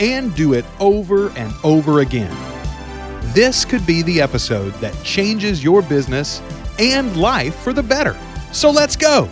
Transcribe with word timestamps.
and 0.00 0.34
do 0.34 0.52
it 0.54 0.64
over 0.80 1.30
and 1.30 1.52
over 1.64 2.00
again. 2.00 2.34
This 3.34 3.64
could 3.64 3.86
be 3.86 4.02
the 4.02 4.20
episode 4.20 4.72
that 4.74 4.94
changes 5.04 5.62
your 5.62 5.82
business 5.82 6.42
and 6.78 7.16
life 7.16 7.54
for 7.56 7.72
the 7.72 7.82
better. 7.82 8.16
So 8.52 8.70
let's 8.70 8.96
go. 8.96 9.28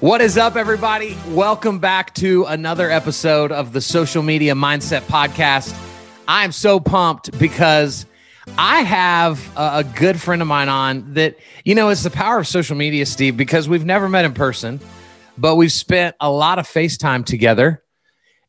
What 0.00 0.22
is 0.22 0.38
up, 0.38 0.56
everybody? 0.56 1.14
Welcome 1.28 1.78
back 1.78 2.14
to 2.14 2.46
another 2.46 2.90
episode 2.90 3.52
of 3.52 3.74
the 3.74 3.82
Social 3.82 4.22
Media 4.22 4.54
Mindset 4.54 5.02
Podcast. 5.02 5.78
I'm 6.26 6.52
so 6.52 6.80
pumped 6.80 7.38
because 7.38 8.06
I 8.56 8.80
have 8.82 9.56
a, 9.56 9.78
a 9.78 9.84
good 9.84 10.20
friend 10.20 10.42
of 10.42 10.48
mine 10.48 10.68
on 10.68 11.14
that, 11.14 11.36
you 11.64 11.74
know, 11.74 11.88
it's 11.90 12.02
the 12.02 12.10
power 12.10 12.38
of 12.38 12.46
social 12.46 12.76
media, 12.76 13.06
Steve, 13.06 13.36
because 13.36 13.68
we've 13.68 13.84
never 13.84 14.08
met 14.08 14.24
in 14.24 14.32
person, 14.34 14.80
but 15.38 15.56
we've 15.56 15.72
spent 15.72 16.16
a 16.20 16.30
lot 16.30 16.58
of 16.58 16.66
FaceTime 16.66 17.24
together. 17.24 17.82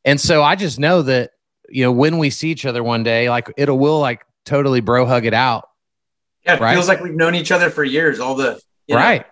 And 0.05 0.19
so 0.19 0.41
I 0.43 0.55
just 0.55 0.79
know 0.79 1.01
that, 1.03 1.31
you 1.69 1.83
know, 1.83 1.91
when 1.91 2.17
we 2.17 2.29
see 2.29 2.49
each 2.51 2.65
other 2.65 2.83
one 2.83 3.03
day, 3.03 3.29
like 3.29 3.51
it'll 3.57 3.77
will 3.77 3.99
like 3.99 4.23
totally 4.45 4.81
bro 4.81 5.05
hug 5.05 5.25
it 5.25 5.33
out. 5.33 5.67
Yeah, 6.45 6.55
it 6.55 6.61
Right. 6.61 6.73
feels 6.73 6.87
like 6.87 7.01
we've 7.01 7.13
known 7.13 7.35
each 7.35 7.51
other 7.51 7.69
for 7.69 7.83
years. 7.83 8.19
All 8.19 8.35
the 8.35 8.59
you 8.87 8.95
know, 8.95 9.01
right. 9.01 9.25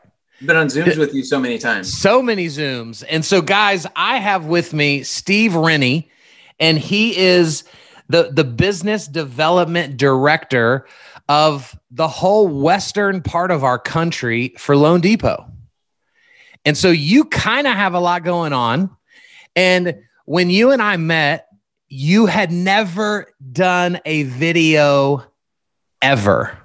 been 0.45 0.55
on 0.55 0.67
Zooms 0.67 0.97
with 0.97 1.13
you 1.13 1.23
so 1.23 1.39
many 1.39 1.57
times. 1.57 1.91
So 1.91 2.21
many 2.21 2.45
Zooms. 2.45 3.03
And 3.09 3.25
so, 3.25 3.41
guys, 3.41 3.87
I 3.95 4.17
have 4.17 4.45
with 4.45 4.73
me 4.73 5.01
Steve 5.03 5.55
Rennie, 5.55 6.11
and 6.59 6.77
he 6.77 7.17
is 7.17 7.63
the, 8.09 8.31
the 8.33 8.43
business 8.43 9.07
development 9.07 9.97
director 9.97 10.87
of 11.29 11.77
the 11.91 12.07
whole 12.07 12.47
western 12.47 13.21
part 13.21 13.51
of 13.51 13.63
our 13.63 13.79
country 13.79 14.53
for 14.57 14.75
Loan 14.75 14.99
Depot. 14.99 15.45
And 16.65 16.77
so, 16.77 16.89
you 16.89 17.25
kind 17.25 17.67
of 17.67 17.73
have 17.73 17.93
a 17.93 17.99
lot 17.99 18.23
going 18.23 18.51
on. 18.51 18.95
And 19.55 20.01
when 20.25 20.49
you 20.49 20.71
and 20.71 20.81
I 20.81 20.97
met, 20.97 21.47
you 21.87 22.25
had 22.25 22.51
never 22.51 23.33
done 23.51 23.99
a 24.05 24.23
video 24.23 25.23
ever. 26.01 26.57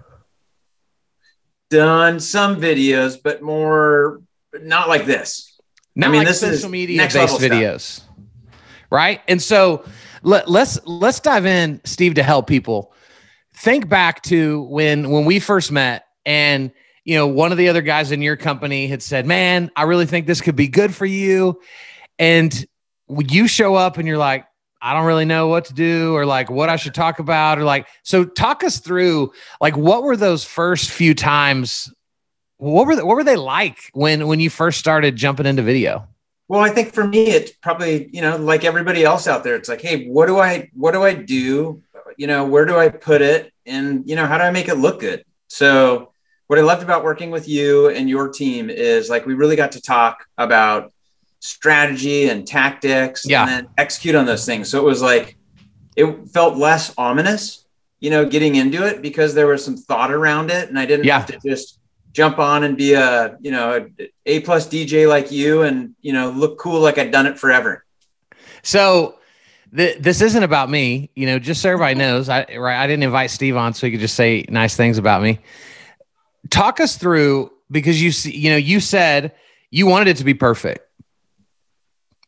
Done 1.70 2.18
some 2.20 2.60
videos, 2.60 3.16
but 3.22 3.40
more 3.40 4.20
not 4.60 4.88
like 4.88 5.06
this. 5.06 5.58
not 5.94 6.10
mean, 6.10 6.18
like 6.18 6.28
this 6.28 6.42
is 6.42 6.58
social 6.58 6.70
media 6.70 6.96
next 6.96 7.14
based 7.14 7.40
videos 7.40 8.02
right 8.94 9.20
and 9.26 9.42
so 9.42 9.84
let, 10.24 10.50
let's 10.50 10.78
let's 10.86 11.20
dive 11.20 11.46
in 11.46 11.80
steve 11.84 12.14
to 12.14 12.22
help 12.22 12.46
people. 12.46 12.92
Think 13.54 13.88
back 13.88 14.22
to 14.24 14.62
when 14.62 15.10
when 15.10 15.24
we 15.24 15.38
first 15.38 15.70
met 15.70 16.06
and 16.26 16.72
you 17.04 17.16
know 17.16 17.26
one 17.26 17.52
of 17.52 17.58
the 17.58 17.68
other 17.68 17.82
guys 17.82 18.10
in 18.10 18.22
your 18.22 18.36
company 18.36 18.86
had 18.86 19.02
said 19.02 19.26
man 19.26 19.70
i 19.76 19.82
really 19.82 20.06
think 20.06 20.26
this 20.26 20.40
could 20.40 20.56
be 20.56 20.66
good 20.66 20.94
for 20.94 21.06
you. 21.06 21.60
And 22.18 22.66
you 23.08 23.46
show 23.46 23.74
up 23.74 23.98
and 23.98 24.08
you're 24.08 24.18
like 24.18 24.46
i 24.80 24.94
don't 24.94 25.06
really 25.06 25.26
know 25.26 25.48
what 25.48 25.66
to 25.66 25.74
do 25.74 26.14
or 26.14 26.24
like 26.24 26.50
what 26.50 26.68
i 26.68 26.76
should 26.76 26.94
talk 26.94 27.18
about 27.18 27.58
or 27.58 27.64
like 27.64 27.86
so 28.02 28.24
talk 28.24 28.64
us 28.64 28.80
through 28.80 29.30
like 29.60 29.76
what 29.76 30.02
were 30.02 30.16
those 30.16 30.44
first 30.44 30.90
few 30.90 31.14
times? 31.14 31.92
What 32.56 32.86
were 32.86 32.96
what 33.04 33.16
were 33.16 33.24
they 33.24 33.36
like 33.36 33.90
when 33.92 34.26
when 34.26 34.40
you 34.40 34.48
first 34.48 34.78
started 34.78 35.16
jumping 35.16 35.46
into 35.46 35.62
video 35.62 36.08
Well, 36.48 36.60
I 36.60 36.68
think 36.70 36.92
for 36.92 37.06
me, 37.06 37.26
it's 37.28 37.52
probably 37.52 38.08
you 38.12 38.20
know 38.20 38.36
like 38.36 38.64
everybody 38.64 39.04
else 39.04 39.26
out 39.26 39.44
there. 39.44 39.56
It's 39.56 39.68
like, 39.68 39.80
hey, 39.80 40.06
what 40.06 40.26
do 40.26 40.38
I 40.38 40.70
what 40.74 40.92
do 40.92 41.02
I 41.02 41.14
do? 41.14 41.82
You 42.16 42.26
know, 42.26 42.44
where 42.44 42.64
do 42.66 42.76
I 42.78 42.88
put 42.90 43.22
it? 43.22 43.52
And 43.66 44.08
you 44.08 44.14
know, 44.16 44.26
how 44.26 44.38
do 44.38 44.44
I 44.44 44.50
make 44.50 44.68
it 44.68 44.74
look 44.76 45.00
good? 45.00 45.24
So, 45.48 46.12
what 46.46 46.58
I 46.58 46.62
loved 46.62 46.82
about 46.82 47.02
working 47.02 47.30
with 47.30 47.48
you 47.48 47.88
and 47.88 48.08
your 48.08 48.28
team 48.28 48.68
is 48.70 49.08
like 49.08 49.24
we 49.26 49.34
really 49.34 49.56
got 49.56 49.72
to 49.72 49.80
talk 49.80 50.26
about 50.36 50.92
strategy 51.40 52.28
and 52.28 52.46
tactics 52.46 53.26
Yeah. 53.26 53.42
and 53.42 53.50
then 53.50 53.68
execute 53.76 54.14
on 54.14 54.24
those 54.26 54.46
things. 54.46 54.70
So 54.70 54.78
it 54.78 54.84
was 54.84 55.02
like 55.02 55.36
it 55.96 56.28
felt 56.30 56.56
less 56.56 56.92
ominous, 56.96 57.64
you 58.00 58.10
know, 58.10 58.24
getting 58.24 58.54
into 58.56 58.86
it 58.86 59.02
because 59.02 59.34
there 59.34 59.46
was 59.46 59.64
some 59.64 59.76
thought 59.76 60.10
around 60.12 60.50
it 60.50 60.68
and 60.68 60.78
I 60.78 60.86
didn't 60.86 61.04
Yeah. 61.04 61.18
have 61.18 61.26
to 61.26 61.38
just 61.46 61.78
jump 62.14 62.38
on 62.38 62.62
and 62.62 62.76
be 62.76 62.94
a, 62.94 63.36
you 63.40 63.50
know, 63.50 63.90
a 64.24 64.40
plus 64.40 64.68
DJ 64.68 65.06
like 65.06 65.30
you 65.30 65.62
and, 65.62 65.94
you 66.00 66.12
know, 66.12 66.30
look 66.30 66.58
cool 66.58 66.80
like 66.80 66.96
I'd 66.96 67.10
done 67.10 67.26
it 67.26 67.38
forever. 67.38 67.84
So 68.62 69.16
th- 69.76 69.98
this 69.98 70.22
isn't 70.22 70.42
about 70.42 70.70
me, 70.70 71.10
you 71.16 71.26
know, 71.26 71.40
just 71.40 71.60
so 71.60 71.70
everybody 71.70 71.96
knows. 71.96 72.28
I 72.28 72.46
right, 72.56 72.80
I 72.80 72.86
didn't 72.86 73.02
invite 73.02 73.30
Steve 73.30 73.56
on 73.56 73.74
so 73.74 73.86
he 73.86 73.90
could 73.90 74.00
just 74.00 74.14
say 74.14 74.46
nice 74.48 74.76
things 74.76 74.96
about 74.96 75.22
me. 75.22 75.40
Talk 76.50 76.78
us 76.78 76.96
through 76.96 77.50
because 77.70 78.00
you 78.00 78.12
see, 78.12 78.34
you 78.34 78.50
know, 78.50 78.56
you 78.56 78.78
said 78.78 79.32
you 79.70 79.86
wanted 79.86 80.08
it 80.08 80.16
to 80.18 80.24
be 80.24 80.34
perfect. 80.34 80.88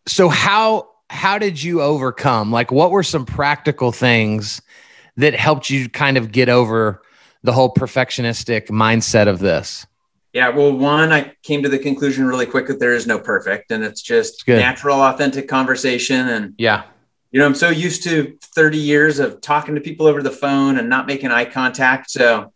So 0.09 0.29
how 0.29 0.91
how 1.09 1.39
did 1.39 1.63
you 1.63 1.81
overcome? 1.81 2.51
Like 2.51 2.73
what 2.73 2.91
were 2.91 3.05
some 3.05 3.25
practical 3.25 3.93
things 3.93 4.61
that 5.17 5.35
helped 5.35 5.71
you 5.71 5.89
kind 5.89 6.17
of 6.17 6.33
get 6.33 6.49
over 6.49 7.03
the 7.47 7.53
whole 7.53 7.73
perfectionistic 7.73 8.67
mindset 8.69 9.29
of 9.29 9.39
this? 9.39 9.87
Yeah. 10.33 10.51
Well, 10.51 10.73
one, 10.77 11.13
I 11.13 11.33
came 11.43 11.63
to 11.63 11.69
the 11.71 11.79
conclusion 11.79 12.27
really 12.27 12.45
quick 12.45 12.67
that 12.67 12.79
there 12.79 12.93
is 12.93 13.07
no 13.07 13.19
perfect 13.19 13.71
and 13.71 13.83
it's 13.83 14.03
just 14.03 14.45
Good. 14.45 14.59
natural, 14.59 15.01
authentic 15.01 15.49
conversation. 15.49 16.29
And, 16.29 16.55
Yeah. 16.59 16.83
you 17.31 17.41
know, 17.41 17.47
I'm 17.47 17.55
so 17.55 17.71
used 17.71 18.03
to 18.05 18.37
30 18.55 18.77
years 18.77 19.19
of 19.19 19.41
talking 19.41 19.75
to 19.77 19.81
people 19.81 20.07
over 20.07 20.23
the 20.23 20.31
phone 20.31 20.79
and 20.79 20.91
not 20.91 21.07
making 21.07 21.31
eye 21.31 21.47
contact. 21.47 22.11
So, 22.11 22.53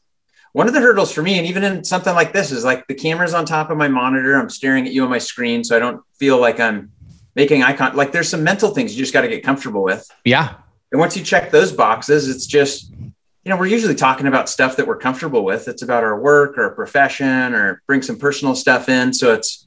one 0.52 0.66
of 0.66 0.74
the 0.74 0.80
hurdles 0.80 1.12
for 1.12 1.22
me, 1.22 1.38
and 1.38 1.46
even 1.46 1.62
in 1.62 1.84
something 1.84 2.12
like 2.12 2.32
this, 2.32 2.50
is 2.50 2.64
like 2.64 2.84
the 2.88 2.94
camera's 2.94 3.34
on 3.34 3.44
top 3.46 3.70
of 3.70 3.78
my 3.78 3.86
monitor. 3.86 4.34
I'm 4.34 4.50
staring 4.50 4.84
at 4.84 4.92
you 4.92 5.04
on 5.04 5.08
my 5.08 5.18
screen, 5.18 5.62
so 5.62 5.76
I 5.76 5.78
don't 5.78 6.02
feel 6.18 6.40
like 6.40 6.58
I'm 6.58 6.90
making 7.36 7.62
eye 7.62 7.72
contact. 7.72 7.94
Like 7.94 8.10
there's 8.10 8.28
some 8.28 8.42
mental 8.42 8.70
things 8.74 8.92
you 8.92 8.98
just 8.98 9.12
got 9.12 9.20
to 9.20 9.28
get 9.28 9.44
comfortable 9.44 9.84
with. 9.84 10.10
Yeah. 10.24 10.54
And 10.90 10.98
once 10.98 11.16
you 11.16 11.22
check 11.22 11.52
those 11.52 11.70
boxes, 11.72 12.28
it's 12.28 12.46
just, 12.46 12.92
you 13.44 13.48
know, 13.48 13.56
we're 13.56 13.66
usually 13.66 13.94
talking 13.94 14.26
about 14.26 14.48
stuff 14.48 14.76
that 14.76 14.86
we're 14.86 14.98
comfortable 14.98 15.44
with. 15.44 15.66
It's 15.66 15.82
about 15.82 16.04
our 16.04 16.20
work 16.20 16.58
or 16.58 16.70
profession 16.70 17.54
or 17.54 17.82
bring 17.86 18.02
some 18.02 18.18
personal 18.18 18.54
stuff 18.54 18.88
in. 18.88 19.14
So 19.14 19.32
it's, 19.32 19.66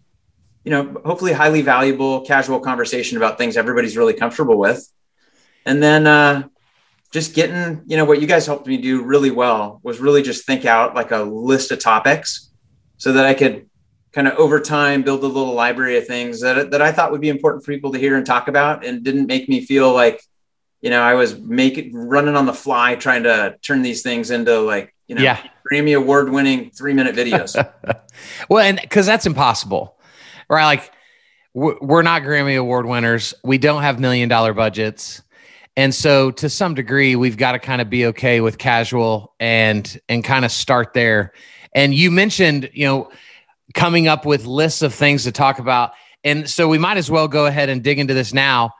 you 0.63 0.71
know, 0.71 1.01
hopefully 1.03 1.33
highly 1.33 1.61
valuable, 1.63 2.21
casual 2.21 2.59
conversation 2.59 3.17
about 3.17 3.37
things 3.37 3.57
everybody's 3.57 3.97
really 3.97 4.13
comfortable 4.13 4.59
with. 4.59 4.87
And 5.65 5.81
then 5.81 6.05
uh, 6.05 6.47
just 7.11 7.33
getting, 7.33 7.81
you 7.87 7.97
know, 7.97 8.05
what 8.05 8.21
you 8.21 8.27
guys 8.27 8.45
helped 8.45 8.67
me 8.67 8.77
do 8.77 9.01
really 9.01 9.31
well 9.31 9.79
was 9.81 9.99
really 9.99 10.21
just 10.21 10.45
think 10.45 10.65
out 10.65 10.93
like 10.93 11.11
a 11.11 11.23
list 11.23 11.71
of 11.71 11.79
topics 11.79 12.51
so 12.97 13.13
that 13.13 13.25
I 13.25 13.33
could 13.33 13.69
kind 14.11 14.27
of 14.27 14.35
over 14.35 14.59
time 14.59 15.01
build 15.01 15.23
a 15.23 15.27
little 15.27 15.53
library 15.53 15.97
of 15.97 16.05
things 16.05 16.41
that, 16.41 16.69
that 16.69 16.81
I 16.81 16.91
thought 16.91 17.11
would 17.11 17.21
be 17.21 17.29
important 17.29 17.65
for 17.65 17.73
people 17.73 17.91
to 17.91 17.99
hear 17.99 18.17
and 18.17 18.25
talk 18.25 18.47
about 18.47 18.85
and 18.85 19.03
didn't 19.03 19.25
make 19.25 19.49
me 19.49 19.65
feel 19.65 19.91
like, 19.91 20.21
you 20.83 20.89
know, 20.89 21.01
I 21.01 21.13
was 21.13 21.39
making 21.39 21.95
running 21.95 22.35
on 22.35 22.45
the 22.45 22.53
fly 22.53 22.95
trying 22.95 23.23
to 23.23 23.55
turn 23.61 23.83
these 23.83 24.01
things 24.01 24.31
into 24.31 24.59
like, 24.59 24.93
you 25.07 25.15
know, 25.15 25.23
Yeah. 25.23 25.39
Grammy 25.71 25.97
award 25.97 26.29
winning 26.29 26.71
three 26.71 26.93
minute 26.93 27.15
videos. 27.15 27.55
Well, 28.47 28.63
and 28.63 28.79
because 28.79 29.07
that's 29.07 29.25
impossible, 29.25 29.97
right? 30.47 30.65
Like, 30.65 30.91
we're 31.55 31.77
we're 31.81 32.01
not 32.03 32.21
Grammy 32.21 32.59
Award 32.59 32.85
winners. 32.85 33.33
We 33.43 33.57
don't 33.57 33.81
have 33.81 33.99
million 33.99 34.29
dollar 34.29 34.53
budgets. 34.53 35.23
And 35.75 35.95
so, 35.95 36.29
to 36.31 36.47
some 36.47 36.75
degree, 36.75 37.15
we've 37.15 37.35
got 37.37 37.53
to 37.53 37.59
kind 37.59 37.81
of 37.81 37.89
be 37.89 38.05
okay 38.07 38.39
with 38.39 38.59
casual 38.59 39.33
and 39.39 39.99
and 40.07 40.23
kind 40.23 40.45
of 40.45 40.51
start 40.51 40.93
there. 40.93 41.33
And 41.73 41.95
you 41.95 42.11
mentioned, 42.11 42.69
you 42.71 42.85
know, 42.85 43.09
coming 43.73 44.07
up 44.07 44.25
with 44.27 44.45
lists 44.45 44.83
of 44.83 44.93
things 44.93 45.23
to 45.23 45.31
talk 45.31 45.57
about. 45.57 45.93
And 46.23 46.47
so, 46.47 46.67
we 46.67 46.77
might 46.77 46.97
as 46.97 47.09
well 47.09 47.27
go 47.27 47.47
ahead 47.47 47.69
and 47.69 47.83
dig 47.83 47.97
into 47.97 48.13
this 48.13 48.31
now. 48.31 48.73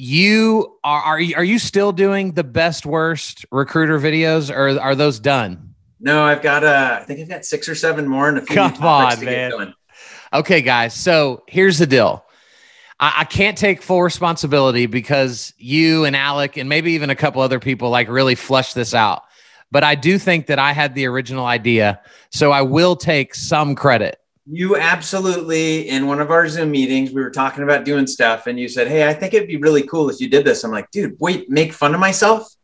You 0.00 0.78
are 0.82 1.02
are 1.02 1.20
you, 1.20 1.34
are 1.36 1.44
you 1.44 1.58
still 1.58 1.92
doing 1.92 2.32
the 2.32 2.44
best 2.44 2.86
worst 2.86 3.44
recruiter 3.52 3.98
videos, 3.98 4.50
or 4.54 4.80
are 4.80 4.94
those 4.94 5.20
done? 5.20 5.70
no, 6.00 6.22
I've 6.24 6.42
got, 6.42 6.64
uh, 6.64 6.98
I 7.00 7.04
think 7.04 7.20
I've 7.20 7.28
got 7.28 7.44
six 7.44 7.68
or 7.68 7.74
seven 7.74 8.08
more 8.08 8.28
and 8.28 8.38
a 8.38 8.40
few 8.40 8.56
Come 8.56 8.82
on, 8.82 9.16
to 9.18 9.24
get 9.24 9.56
man. 9.56 9.74
Okay, 10.32 10.62
guys. 10.62 10.94
So 10.94 11.44
here's 11.46 11.78
the 11.78 11.86
deal. 11.86 12.24
I, 12.98 13.12
I 13.18 13.24
can't 13.24 13.58
take 13.58 13.82
full 13.82 14.02
responsibility 14.02 14.86
because 14.86 15.52
you 15.58 16.06
and 16.06 16.16
Alec 16.16 16.56
and 16.56 16.68
maybe 16.68 16.92
even 16.92 17.10
a 17.10 17.14
couple 17.14 17.42
other 17.42 17.60
people 17.60 17.90
like 17.90 18.08
really 18.08 18.34
flushed 18.34 18.74
this 18.74 18.94
out. 18.94 19.24
But 19.70 19.84
I 19.84 19.94
do 19.94 20.18
think 20.18 20.46
that 20.46 20.58
I 20.58 20.72
had 20.72 20.94
the 20.94 21.06
original 21.06 21.46
idea. 21.46 22.00
So 22.30 22.50
I 22.50 22.62
will 22.62 22.96
take 22.96 23.34
some 23.34 23.74
credit. 23.74 24.18
You 24.46 24.76
absolutely, 24.76 25.88
in 25.88 26.06
one 26.06 26.20
of 26.20 26.30
our 26.30 26.48
Zoom 26.48 26.70
meetings, 26.70 27.10
we 27.12 27.22
were 27.22 27.30
talking 27.30 27.62
about 27.62 27.84
doing 27.84 28.06
stuff, 28.06 28.46
and 28.46 28.58
you 28.58 28.68
said, 28.68 28.88
Hey, 28.88 29.06
I 29.08 29.14
think 29.14 29.34
it'd 29.34 29.48
be 29.48 29.58
really 29.58 29.82
cool 29.82 30.08
if 30.10 30.20
you 30.20 30.28
did 30.28 30.44
this. 30.44 30.64
I'm 30.64 30.70
like, 30.70 30.90
dude, 30.90 31.16
wait, 31.20 31.50
make 31.50 31.72
fun 31.72 31.94
of 31.94 32.00
myself 32.00 32.54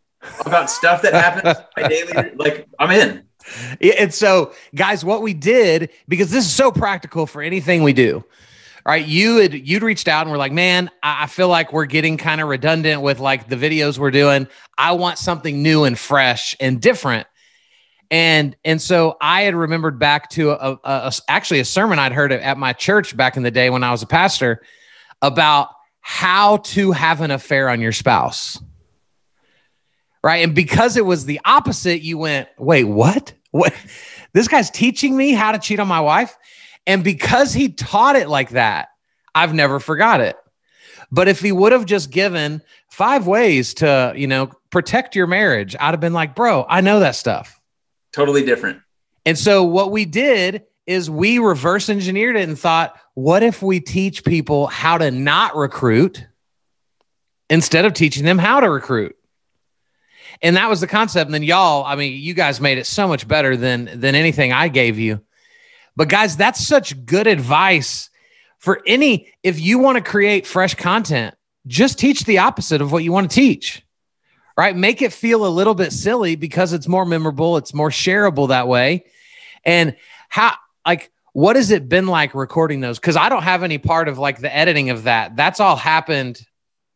about 0.45 0.71
stuff 0.71 1.03
that 1.03 1.13
happens 1.13 1.57
my 1.77 1.89
daily. 1.89 2.33
Like, 2.37 2.67
I'm 2.79 2.91
in. 2.91 3.25
And 3.99 4.13
so, 4.13 4.53
guys, 4.75 5.05
what 5.05 5.23
we 5.23 5.35
did, 5.35 5.91
because 6.09 6.31
this 6.31 6.45
is 6.45 6.53
so 6.53 6.73
practical 6.73 7.27
for 7.27 7.43
anything 7.43 7.83
we 7.83 7.93
do, 7.93 8.25
right? 8.85 9.05
You 9.05 9.37
had 9.37 9.55
you'd 9.55 9.83
reached 9.83 10.09
out 10.09 10.23
and 10.23 10.31
we're 10.31 10.39
like, 10.39 10.53
man, 10.53 10.91
I 11.03 11.27
feel 11.27 11.49
like 11.49 11.73
we're 11.73 11.87
getting 11.87 12.17
kind 12.17 12.41
of 12.41 12.49
redundant 12.49 13.03
with 13.03 13.21
like 13.21 13.49
the 13.49 13.57
videos 13.57 13.99
we're 13.99 14.11
doing. 14.11 14.49
I 14.77 14.93
want 14.93 15.19
something 15.19 15.63
new 15.63 15.85
and 15.85 15.99
fresh 15.99 16.57
and 16.59 16.81
different. 16.81 17.27
And 18.11 18.57
and 18.65 18.81
so 18.81 19.17
I 19.21 19.43
had 19.43 19.55
remembered 19.55 19.99
back 19.99 20.31
to 20.31 20.51
a, 20.51 20.55
a, 20.55 20.79
a 20.85 21.13
actually 21.29 21.61
a 21.61 21.65
sermon 21.65 21.99
I'd 21.99 22.13
heard 22.13 22.33
at 22.33 22.59
my 22.59 22.73
church 22.73 23.17
back 23.17 23.37
in 23.37 23.43
the 23.43 23.51
day 23.51 23.71
when 23.71 23.83
I 23.83 23.91
was 23.91 24.03
a 24.03 24.07
pastor 24.07 24.63
about 25.23 25.71
how 26.01 26.59
to 26.59 26.93
have 26.93 27.21
an 27.21 27.31
affair 27.31 27.69
on 27.69 27.81
your 27.81 27.93
spouse. 27.93 28.63
Right. 30.23 30.45
And 30.45 30.55
because 30.55 30.97
it 30.97 31.05
was 31.05 31.25
the 31.25 31.41
opposite, 31.45 32.03
you 32.03 32.19
went, 32.19 32.49
wait, 32.59 32.85
what? 32.85 33.33
What? 33.51 33.75
This 34.33 34.49
guy's 34.49 34.71
teaching 34.71 35.17
me 35.17 35.33
how 35.33 35.53
to 35.53 35.59
cheat 35.59 35.81
on 35.81 35.89
my 35.89 36.01
wife. 36.01 36.37
And 36.87 37.03
because 37.03 37.55
he 37.55 37.71
taught 37.71 38.17
it 38.17 38.29
like 38.29 38.51
that, 38.51 38.89
I've 39.35 39.55
never 39.55 39.81
forgot 39.81 40.21
it. 40.21 40.37
But 41.11 41.27
if 41.27 41.41
he 41.41 41.53
would 41.53 41.73
have 41.73 41.87
just 41.87 42.11
given 42.11 42.61
five 42.91 43.27
ways 43.27 43.73
to, 43.75 44.13
you 44.15 44.27
know, 44.27 44.51
protect 44.69 45.17
your 45.17 45.27
marriage, 45.27 45.75
I'd 45.81 45.93
have 45.93 46.01
been 46.01 46.13
like, 46.13 46.35
bro, 46.35 46.67
I 46.69 46.83
know 46.83 47.01
that 47.01 47.15
stuff. 47.15 47.59
Totally 48.17 48.47
different. 48.47 48.81
And 49.27 49.37
so 49.37 49.63
what 49.63 49.91
we 49.91 50.07
did 50.07 50.63
is 50.87 51.11
we 51.11 51.39
reverse 51.39 51.91
engineered 51.91 52.35
it 52.35 52.49
and 52.49 52.59
thought, 52.59 52.99
what 53.13 53.43
if 53.43 53.63
we 53.63 53.79
teach 53.79 54.25
people 54.25 54.69
how 54.69 54.97
to 54.97 55.11
not 55.11 55.55
recruit 55.55 56.27
instead 57.51 57.85
of 57.85 57.93
teaching 57.93 58.25
them 58.25 58.39
how 58.39 58.61
to 58.61 58.71
recruit? 58.71 59.15
And 60.41 60.57
that 60.57 60.71
was 60.71 60.81
the 60.81 60.87
concept. 60.87 61.27
And 61.27 61.35
then 61.35 61.43
y'all, 61.43 61.85
I 61.85 61.95
mean, 61.95 62.19
you 62.19 62.33
guys 62.33 62.59
made 62.59 62.79
it 62.79 62.87
so 62.87 63.07
much 63.07 63.29
better 63.29 63.55
than 63.55 64.01
than 64.01 64.15
anything 64.15 64.51
I 64.51 64.69
gave 64.69 64.99
you. 64.99 65.21
But 65.95 66.09
guys, 66.09 66.39
that's 66.39 66.67
such 66.67 67.05
good 67.05 67.27
advice 67.27 68.09
for 68.57 68.81
any 68.87 69.31
if 69.43 69.61
you 69.61 69.79
want 69.79 69.97
to 69.97 70.11
create 70.11 70.47
fresh 70.47 70.75
content, 70.75 71.35
just 71.67 71.99
teach 71.99 72.25
the 72.25 72.39
opposite 72.39 72.81
of 72.81 72.93
what 72.93 73.05
you 73.05 73.13
want 73.13 73.31
to 73.31 73.35
teach. 73.35 73.86
Right? 74.57 74.75
Make 74.75 75.03
it 75.03 75.13
feel 75.13 75.47
a 75.47 75.49
little 75.49 75.75
bit 75.75 75.93
silly 75.93 76.35
because 76.35 76.73
it's 76.73 76.89
more 76.89 77.05
memorable, 77.05 77.59
it's 77.59 77.75
more 77.75 77.91
shareable 77.91 78.49
that 78.49 78.69
way. 78.69 79.05
And 79.65 79.97
how 80.29 80.55
like 80.87 81.11
what 81.33 81.57
has 81.57 81.71
it 81.71 81.87
been 81.87 82.07
like 82.07 82.35
recording 82.35 82.81
those? 82.81 82.99
Because 82.99 83.17
I 83.17 83.29
don't 83.29 83.43
have 83.43 83.63
any 83.63 83.77
part 83.77 84.09
of 84.09 84.19
like 84.19 84.39
the 84.39 84.57
editing 84.57 84.89
of 84.89 85.03
that. 85.03 85.37
That's 85.37 85.61
all 85.61 85.77
happened, 85.77 86.41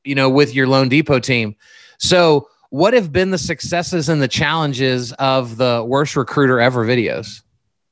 you 0.02 0.14
know, 0.14 0.30
with 0.30 0.54
your 0.54 0.66
loanDepot 0.66 1.22
team. 1.22 1.56
So 1.98 2.48
what 2.70 2.94
have 2.94 3.12
been 3.12 3.32
the 3.32 3.38
successes 3.38 4.08
and 4.08 4.22
the 4.22 4.28
challenges 4.28 5.12
of 5.14 5.58
the 5.58 5.84
worst 5.86 6.16
recruiter 6.16 6.58
ever 6.58 6.86
videos? 6.86 7.42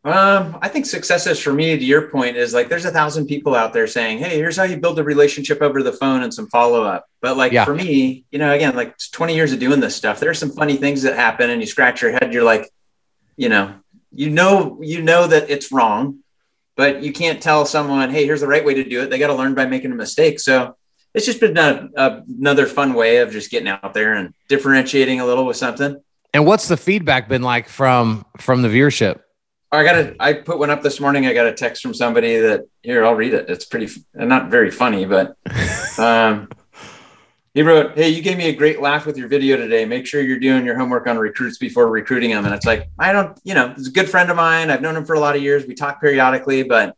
Um, 0.09 0.59
I 0.63 0.69
think 0.69 0.87
successes 0.87 1.39
for 1.39 1.53
me, 1.53 1.77
to 1.77 1.85
your 1.85 2.09
point, 2.09 2.37
is 2.37 2.55
like 2.55 2.69
there's 2.69 2.87
a 2.87 2.91
thousand 2.91 3.27
people 3.27 3.55
out 3.55 3.73
there 3.73 3.87
saying, 3.87 4.19
"Hey, 4.19 4.37
here's 4.37 4.57
how 4.57 4.63
you 4.63 4.79
build 4.79 4.99
a 4.99 5.05
relationship 5.05 5.61
over 5.61 5.83
the 5.83 5.93
phone 5.93 6.23
and 6.23 6.33
some 6.33 6.49
follow 6.49 6.83
up." 6.83 7.07
But 7.21 7.37
like 7.37 7.53
yeah. 7.53 7.65
for 7.65 7.75
me, 7.75 8.25
you 8.31 8.39
know, 8.39 8.53
again, 8.53 8.75
like 8.75 8.97
20 9.13 9.35
years 9.35 9.53
of 9.53 9.59
doing 9.59 9.81
this 9.81 9.95
stuff, 9.95 10.19
there's 10.19 10.39
some 10.39 10.51
funny 10.51 10.77
things 10.77 11.03
that 11.03 11.15
happen, 11.15 11.51
and 11.51 11.61
you 11.61 11.67
scratch 11.67 12.01
your 12.01 12.13
head. 12.13 12.33
You're 12.33 12.45
like, 12.45 12.71
you 13.37 13.49
know, 13.49 13.75
you 14.11 14.31
know, 14.31 14.79
you 14.83 15.03
know 15.03 15.27
that 15.27 15.51
it's 15.51 15.71
wrong, 15.71 16.21
but 16.75 17.03
you 17.03 17.13
can't 17.13 17.43
tell 17.43 17.67
someone, 17.67 18.11
"Hey, 18.11 18.25
here's 18.25 18.41
the 18.41 18.49
right 18.49 18.65
way 18.65 18.75
to 18.75 18.85
do 18.85 19.03
it." 19.03 19.11
They 19.11 19.19
got 19.19 19.29
to 19.29 19.35
learn 19.35 19.55
by 19.55 19.67
making 19.67 19.93
a 19.93 19.97
mistake. 19.97 20.41
So 20.41 20.77
it's 21.13 21.27
just 21.27 21.41
been 21.41 21.59
a, 21.59 21.89
a, 21.97 22.23
another 22.39 22.67
fun 22.67 22.95
way 22.95 23.19
of 23.19 23.31
just 23.31 23.51
getting 23.51 23.69
out 23.69 23.93
there 23.93 24.15
and 24.15 24.33
differentiating 24.49 25.21
a 25.21 25.27
little 25.27 25.45
with 25.45 25.57
something. 25.57 26.03
And 26.33 26.47
what's 26.47 26.69
the 26.69 26.77
feedback 26.77 27.29
been 27.29 27.43
like 27.43 27.69
from 27.69 28.25
from 28.39 28.63
the 28.63 28.69
viewership? 28.69 29.21
I 29.71 29.85
got 29.85 29.97
a, 29.97 30.17
I 30.19 30.33
put 30.33 30.59
one 30.59 30.71
up 30.71 30.83
this 30.83 30.99
morning. 30.99 31.27
I 31.27 31.35
got 31.35 31.47
a 31.47 31.53
text 31.53 31.83
from 31.83 31.93
somebody 31.93 32.39
that 32.39 32.63
here, 32.83 33.05
I'll 33.05 33.15
read 33.15 33.35
it. 33.35 33.51
It's 33.51 33.67
pretty, 33.67 33.89
not 34.15 34.51
very 34.51 34.71
funny, 34.71 35.05
but, 35.05 35.37
um, 35.99 36.49
he 37.55 37.63
wrote, 37.63 37.97
Hey, 37.97 38.11
you 38.11 38.23
gave 38.23 38.39
me 38.39 38.49
a 38.49 38.55
great 38.55 38.81
laugh 38.81 39.05
with 39.05 39.17
your 39.17 39.27
video 39.27 39.57
today. 39.57 39.85
Make 39.85 40.07
sure 40.07 40.21
you're 40.21 40.39
doing 40.39 40.65
your 40.65 40.79
homework 40.79 41.07
on 41.07 41.19
recruits 41.19 41.59
before 41.59 41.91
recruiting 41.91 42.31
them. 42.31 42.45
And 42.45 42.55
it's 42.55 42.67
like, 42.67 42.89
I 42.99 43.13
don't, 43.13 43.39
you 43.43 43.53
know, 43.53 43.73
he's 43.75 43.89
a 43.89 43.91
good 43.91 44.09
friend 44.09 44.31
of 44.31 44.37
mine. 44.37 44.71
I've 44.71 44.81
known 44.81 44.97
him 44.97 45.05
for 45.05 45.15
a 45.15 45.21
lot 45.21 45.35
of 45.35 45.43
years. 45.43 45.67
We 45.67 45.75
talk 45.75 46.01
periodically, 46.01 46.63
but 46.63 46.95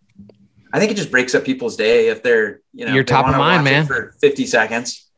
I 0.72 0.78
think 0.78 0.92
it 0.92 0.96
just 0.96 1.10
breaks 1.10 1.34
up 1.34 1.44
people's 1.44 1.76
day 1.76 2.08
if 2.08 2.22
they're, 2.22 2.60
you 2.74 2.84
know, 2.84 2.92
you're 2.92 3.04
top 3.04 3.26
of 3.26 3.36
mind, 3.36 3.64
man, 3.64 3.86
for 3.86 4.14
50 4.20 4.46
seconds. 4.46 5.08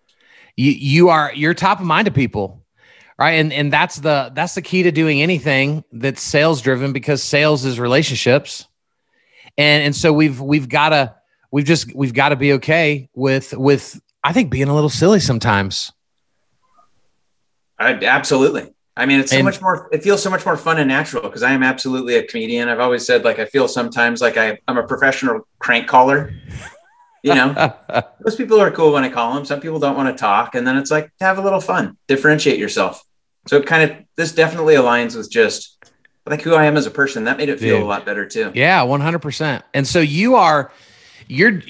You, 0.56 0.70
you 0.70 1.08
are, 1.08 1.32
you're 1.34 1.54
top 1.54 1.80
of 1.80 1.86
mind 1.86 2.06
to 2.06 2.12
people. 2.12 2.61
Right. 3.18 3.32
And, 3.32 3.52
and 3.52 3.72
that's 3.72 3.96
the, 3.96 4.32
that's 4.34 4.54
the 4.54 4.62
key 4.62 4.82
to 4.82 4.90
doing 4.90 5.22
anything 5.22 5.84
that's 5.92 6.22
sales 6.22 6.60
driven 6.60 6.92
because 6.92 7.22
sales 7.22 7.64
is 7.64 7.78
relationships. 7.78 8.66
And, 9.58 9.84
and 9.84 9.94
so 9.94 10.12
we've, 10.12 10.40
we've 10.40 10.68
got 10.68 10.88
to, 10.88 11.14
we've 11.52 11.66
just, 11.66 11.94
we've 11.94 12.14
got 12.14 12.30
to 12.30 12.36
be 12.36 12.54
okay 12.54 13.08
with, 13.14 13.52
with, 13.52 14.00
I 14.24 14.32
think 14.32 14.50
being 14.50 14.68
a 14.68 14.74
little 14.74 14.90
silly 14.90 15.20
sometimes. 15.20 15.92
I, 17.78 17.92
absolutely. 17.94 18.72
I 18.96 19.06
mean, 19.06 19.20
it's 19.20 19.30
so 19.30 19.38
and, 19.38 19.44
much 19.44 19.60
more, 19.60 19.88
it 19.92 20.02
feels 20.02 20.22
so 20.22 20.30
much 20.30 20.44
more 20.44 20.56
fun 20.56 20.78
and 20.78 20.88
natural 20.88 21.22
because 21.22 21.42
I 21.42 21.52
am 21.52 21.62
absolutely 21.62 22.16
a 22.16 22.26
comedian. 22.26 22.68
I've 22.68 22.80
always 22.80 23.06
said, 23.06 23.24
like, 23.24 23.38
I 23.38 23.44
feel 23.44 23.68
sometimes 23.68 24.20
like 24.20 24.36
I, 24.36 24.58
I'm 24.68 24.78
a 24.78 24.86
professional 24.86 25.46
crank 25.58 25.86
caller. 25.86 26.34
You 27.22 27.34
know, 27.34 27.74
most 28.24 28.36
people 28.36 28.60
are 28.60 28.70
cool 28.70 28.92
when 28.92 29.04
I 29.04 29.08
call 29.08 29.34
them. 29.34 29.44
Some 29.44 29.60
people 29.60 29.78
don't 29.78 29.96
want 29.96 30.14
to 30.14 30.20
talk. 30.20 30.54
And 30.54 30.66
then 30.66 30.76
it's 30.76 30.90
like, 30.90 31.10
have 31.20 31.38
a 31.38 31.40
little 31.40 31.60
fun, 31.60 31.96
differentiate 32.08 32.58
yourself. 32.58 33.04
So 33.46 33.58
it 33.58 33.66
kind 33.66 33.90
of, 33.90 33.96
this 34.16 34.32
definitely 34.32 34.74
aligns 34.74 35.16
with 35.16 35.30
just 35.30 35.78
like 36.26 36.42
who 36.42 36.54
I 36.54 36.66
am 36.66 36.76
as 36.76 36.86
a 36.86 36.90
person. 36.90 37.24
That 37.24 37.36
made 37.36 37.48
it 37.48 37.60
feel 37.60 37.76
Dude. 37.76 37.84
a 37.84 37.88
lot 37.88 38.04
better 38.04 38.26
too. 38.26 38.52
Yeah, 38.54 38.80
100%. 38.80 39.62
And 39.74 39.86
so 39.86 40.00
you 40.00 40.36
are, 40.36 40.72
you're, 41.28 41.60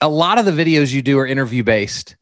a 0.00 0.08
lot 0.08 0.38
of 0.38 0.44
the 0.44 0.52
videos 0.52 0.92
you 0.92 1.02
do 1.02 1.18
are 1.18 1.26
interview 1.26 1.62
based. 1.62 2.16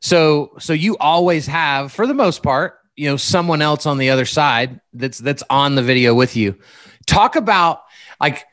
So, 0.00 0.52
so 0.58 0.72
you 0.72 0.96
always 0.98 1.46
have, 1.46 1.92
for 1.92 2.06
the 2.06 2.14
most 2.14 2.42
part, 2.42 2.78
you 2.98 3.08
know 3.08 3.16
someone 3.16 3.62
else 3.62 3.86
on 3.86 3.96
the 3.96 4.10
other 4.10 4.26
side 4.26 4.80
that's 4.92 5.18
that's 5.18 5.44
on 5.48 5.76
the 5.76 5.82
video 5.82 6.14
with 6.14 6.36
you 6.36 6.58
talk 7.06 7.36
about 7.36 7.82
like 8.20 8.44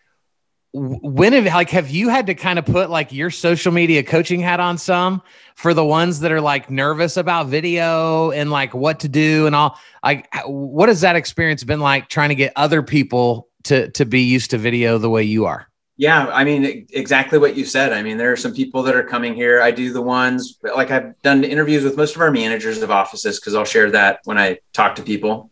when 0.77 1.31
have 1.31 1.45
like 1.45 1.69
have 1.69 1.89
you 1.89 2.09
had 2.09 2.27
to 2.27 2.35
kind 2.35 2.59
of 2.59 2.65
put 2.65 2.89
like 2.89 3.13
your 3.13 3.29
social 3.29 3.71
media 3.71 4.03
coaching 4.03 4.41
hat 4.41 4.59
on 4.59 4.77
some 4.77 5.21
for 5.55 5.73
the 5.73 5.85
ones 5.85 6.19
that 6.19 6.33
are 6.33 6.41
like 6.41 6.69
nervous 6.69 7.15
about 7.15 7.47
video 7.47 8.31
and 8.31 8.51
like 8.51 8.73
what 8.73 8.99
to 8.99 9.07
do 9.07 9.47
and 9.47 9.55
all 9.55 9.79
like 10.03 10.27
what 10.45 10.89
has 10.89 10.99
that 10.99 11.15
experience 11.15 11.63
been 11.63 11.79
like 11.79 12.09
trying 12.09 12.29
to 12.29 12.35
get 12.35 12.51
other 12.57 12.83
people 12.83 13.47
to 13.63 13.89
to 13.91 14.05
be 14.05 14.21
used 14.21 14.51
to 14.51 14.57
video 14.57 14.97
the 14.97 15.09
way 15.09 15.23
you 15.23 15.45
are 15.45 15.67
yeah, 15.97 16.27
I 16.27 16.43
mean 16.43 16.85
exactly 16.89 17.39
what 17.39 17.55
you 17.55 17.63
said. 17.63 17.93
I 17.93 18.03
mean, 18.03 18.17
there 18.17 18.29
are 18.29 18.35
some 18.35 18.53
people 18.53 18.83
that 18.83 18.97
are 18.97 19.03
coming 19.03 19.33
here. 19.33 19.61
I 19.61 19.71
do 19.71 19.93
the 19.93 20.01
ones 20.01 20.59
like 20.61 20.91
I've 20.91 21.19
done 21.21 21.45
interviews 21.45 21.85
with 21.85 21.95
most 21.95 22.15
of 22.15 22.21
our 22.21 22.31
managers 22.31 22.81
of 22.81 22.91
offices 22.91 23.39
because 23.39 23.55
I'll 23.55 23.63
share 23.63 23.89
that 23.91 24.19
when 24.25 24.37
I 24.37 24.59
talk 24.73 24.95
to 24.95 25.01
people. 25.01 25.51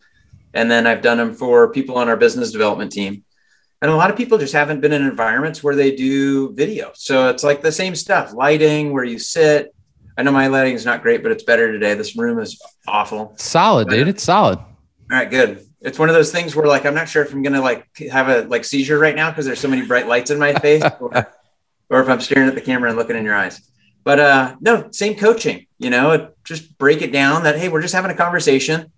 And 0.52 0.70
then 0.70 0.86
I've 0.86 1.00
done 1.00 1.16
them 1.16 1.34
for 1.34 1.72
people 1.72 1.96
on 1.96 2.10
our 2.10 2.16
business 2.18 2.52
development 2.52 2.92
team. 2.92 3.23
And 3.84 3.92
a 3.92 3.96
lot 3.96 4.10
of 4.10 4.16
people 4.16 4.38
just 4.38 4.54
haven't 4.54 4.80
been 4.80 4.94
in 4.94 5.02
environments 5.02 5.62
where 5.62 5.76
they 5.76 5.94
do 5.94 6.52
video. 6.54 6.92
So 6.94 7.28
it's 7.28 7.44
like 7.44 7.60
the 7.60 7.70
same 7.70 7.94
stuff, 7.94 8.32
lighting, 8.32 8.92
where 8.94 9.04
you 9.04 9.18
sit. 9.18 9.74
I 10.16 10.22
know 10.22 10.32
my 10.32 10.46
lighting 10.46 10.74
is 10.74 10.86
not 10.86 11.02
great, 11.02 11.22
but 11.22 11.30
it's 11.32 11.42
better 11.42 11.70
today. 11.70 11.92
This 11.92 12.16
room 12.16 12.38
is 12.38 12.58
awful. 12.88 13.34
Solid, 13.36 13.90
dude. 13.90 14.08
It's 14.08 14.22
solid. 14.22 14.58
All 14.58 14.66
right, 15.10 15.30
good 15.30 15.66
it's 15.84 15.98
one 15.98 16.08
of 16.08 16.14
those 16.14 16.32
things 16.32 16.56
where 16.56 16.66
like 16.66 16.86
I'm 16.86 16.94
not 16.94 17.08
sure 17.08 17.22
if 17.22 17.32
I'm 17.32 17.42
gonna 17.42 17.60
like 17.60 17.86
have 18.10 18.28
a 18.28 18.48
like 18.48 18.64
seizure 18.64 18.98
right 18.98 19.14
now 19.14 19.30
because 19.30 19.44
there's 19.44 19.60
so 19.60 19.68
many 19.68 19.86
bright 19.86 20.08
lights 20.08 20.30
in 20.30 20.38
my 20.38 20.54
face, 20.58 20.82
or, 20.98 21.26
or, 21.90 22.00
if 22.00 22.08
I'm 22.08 22.20
staring 22.20 22.48
at 22.48 22.54
the 22.54 22.62
camera 22.62 22.88
and 22.88 22.98
looking 22.98 23.16
in 23.16 23.24
your 23.24 23.34
eyes. 23.34 23.60
But 24.02 24.18
uh, 24.18 24.56
no, 24.60 24.88
same 24.90 25.14
coaching. 25.14 25.66
You 25.78 25.90
know, 25.90 26.30
just 26.42 26.78
break 26.78 27.02
it 27.02 27.12
down 27.12 27.44
that 27.44 27.58
hey, 27.58 27.68
we're 27.68 27.82
just 27.82 27.94
having 27.94 28.10
a 28.10 28.16
conversation. 28.16 28.90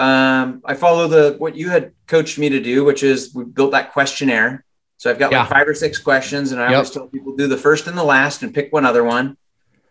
Um, 0.00 0.62
I 0.64 0.74
follow 0.74 1.08
the 1.08 1.36
what 1.38 1.56
you 1.56 1.68
had 1.68 1.92
coached 2.06 2.38
me 2.38 2.48
to 2.48 2.60
do, 2.60 2.84
which 2.84 3.02
is 3.02 3.34
we 3.34 3.44
built 3.44 3.72
that 3.72 3.92
questionnaire. 3.92 4.64
So 4.96 5.10
I've 5.10 5.18
got 5.18 5.32
yeah. 5.32 5.40
like 5.40 5.50
five 5.50 5.68
or 5.68 5.74
six 5.74 5.98
questions, 5.98 6.52
and 6.52 6.60
I 6.60 6.66
yep. 6.66 6.74
always 6.74 6.90
tell 6.90 7.06
people 7.06 7.36
do 7.36 7.46
the 7.46 7.56
first 7.56 7.86
and 7.86 7.96
the 7.96 8.04
last, 8.04 8.42
and 8.42 8.54
pick 8.54 8.72
one 8.72 8.84
other 8.84 9.04
one. 9.04 9.36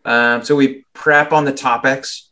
Um, 0.05 0.43
so 0.43 0.55
we 0.55 0.85
prep 0.93 1.31
on 1.33 1.45
the 1.45 1.53
topics 1.53 2.29